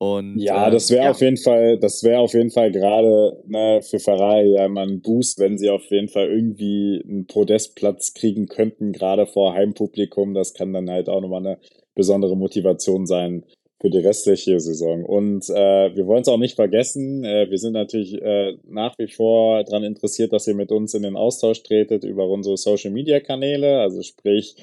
[0.02, 3.40] Und Ja, äh, das wäre ja, auf jeden Fall, das wäre auf jeden Fall gerade
[3.46, 8.16] ne, für Ferrari ja mal ein Boost, wenn sie auf jeden Fall irgendwie einen Podestplatz
[8.16, 10.34] kriegen könnten, gerade vor Heimpublikum.
[10.34, 11.60] Das kann dann halt auch nochmal eine
[11.94, 13.44] besondere Motivation sein
[13.80, 15.06] für die restliche Saison.
[15.06, 19.08] Und äh, wir wollen es auch nicht vergessen, äh, wir sind natürlich äh, nach wie
[19.08, 24.02] vor daran interessiert, dass ihr mit uns in den Austausch tretet über unsere Social-Media-Kanäle, also
[24.02, 24.56] sprich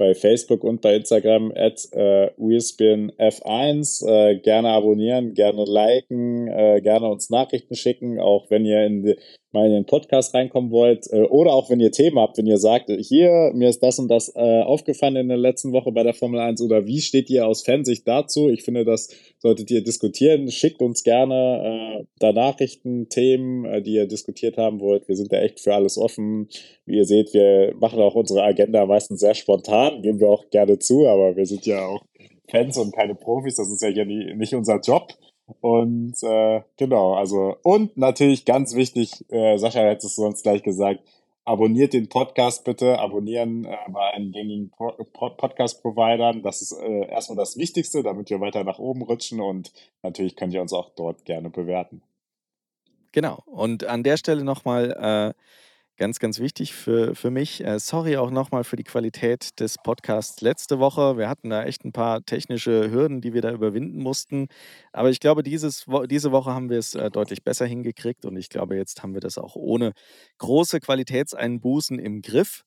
[0.00, 4.06] bei Facebook und bei Instagram at äh, F1.
[4.08, 9.16] Äh, gerne abonnieren, gerne liken, äh, gerne uns Nachrichten schicken, auch wenn ihr in die,
[9.52, 12.56] mal in den Podcast reinkommen wollt äh, oder auch wenn ihr Themen habt, wenn ihr
[12.56, 16.14] sagt, hier, mir ist das und das äh, aufgefallen in der letzten Woche bei der
[16.14, 18.48] Formel 1 oder wie steht ihr aus Fansicht dazu?
[18.48, 20.50] Ich finde, das solltet ihr diskutieren.
[20.50, 25.08] Schickt uns gerne äh, da Nachrichten, Themen, äh, die ihr diskutiert haben wollt.
[25.08, 26.48] Wir sind da echt für alles offen.
[26.86, 30.78] Wie ihr seht, wir machen auch unsere Agenda meistens sehr spontan, geben wir auch gerne
[30.78, 32.04] zu, aber wir sind ja auch
[32.50, 35.14] Fans und keine Profis, das ist ja hier nie, nicht unser Job.
[35.60, 41.00] Und äh, genau, also und natürlich ganz wichtig, äh, Sascha hätte es sonst gleich gesagt,
[41.44, 46.42] abonniert den Podcast bitte, abonnieren äh, bei einen gängigen po po Podcast-Providern.
[46.42, 49.72] Das ist äh, erstmal das Wichtigste, damit wir weiter nach oben rutschen und
[50.02, 52.02] natürlich könnt ihr uns auch dort gerne bewerten.
[53.12, 53.42] Genau.
[53.46, 55.42] Und an der Stelle nochmal äh,
[56.00, 57.62] ganz, ganz wichtig für, für mich.
[57.62, 61.18] Äh, sorry auch nochmal für die Qualität des Podcasts letzte Woche.
[61.18, 64.48] Wir hatten da echt ein paar technische Hürden, die wir da überwinden mussten.
[64.92, 68.48] Aber ich glaube, dieses, diese Woche haben wir es äh, deutlich besser hingekriegt und ich
[68.48, 69.92] glaube, jetzt haben wir das auch ohne
[70.38, 72.64] große Qualitätseinbußen im Griff.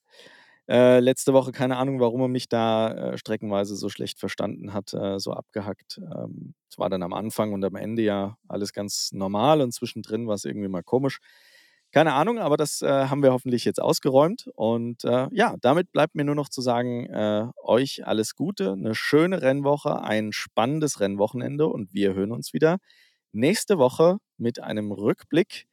[0.69, 4.93] Äh, letzte Woche keine Ahnung, warum er mich da äh, streckenweise so schlecht verstanden hat,
[4.93, 5.99] äh, so abgehackt.
[6.15, 10.27] Ähm, es war dann am Anfang und am Ende ja alles ganz normal und zwischendrin
[10.27, 11.19] war es irgendwie mal komisch.
[11.93, 14.47] Keine Ahnung, aber das äh, haben wir hoffentlich jetzt ausgeräumt.
[14.55, 18.95] Und äh, ja, damit bleibt mir nur noch zu sagen, äh, euch alles Gute, eine
[18.95, 22.79] schöne Rennwoche, ein spannendes Rennwochenende und wir hören uns wieder
[23.31, 25.67] nächste Woche mit einem Rückblick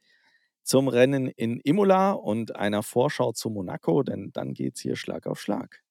[0.63, 5.27] zum Rennen in Imola und einer Vorschau zu Monaco, denn dann geht es hier Schlag
[5.27, 5.83] auf Schlag.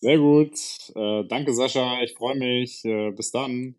[0.00, 0.54] Sehr gut.
[0.96, 2.02] Äh, danke, Sascha.
[2.02, 2.84] Ich freue mich.
[2.84, 3.76] Äh, bis dann.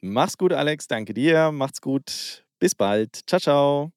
[0.00, 0.86] Mach's gut, Alex.
[0.88, 1.52] Danke dir.
[1.52, 2.46] Macht's gut.
[2.58, 3.20] Bis bald.
[3.28, 3.95] Ciao, ciao.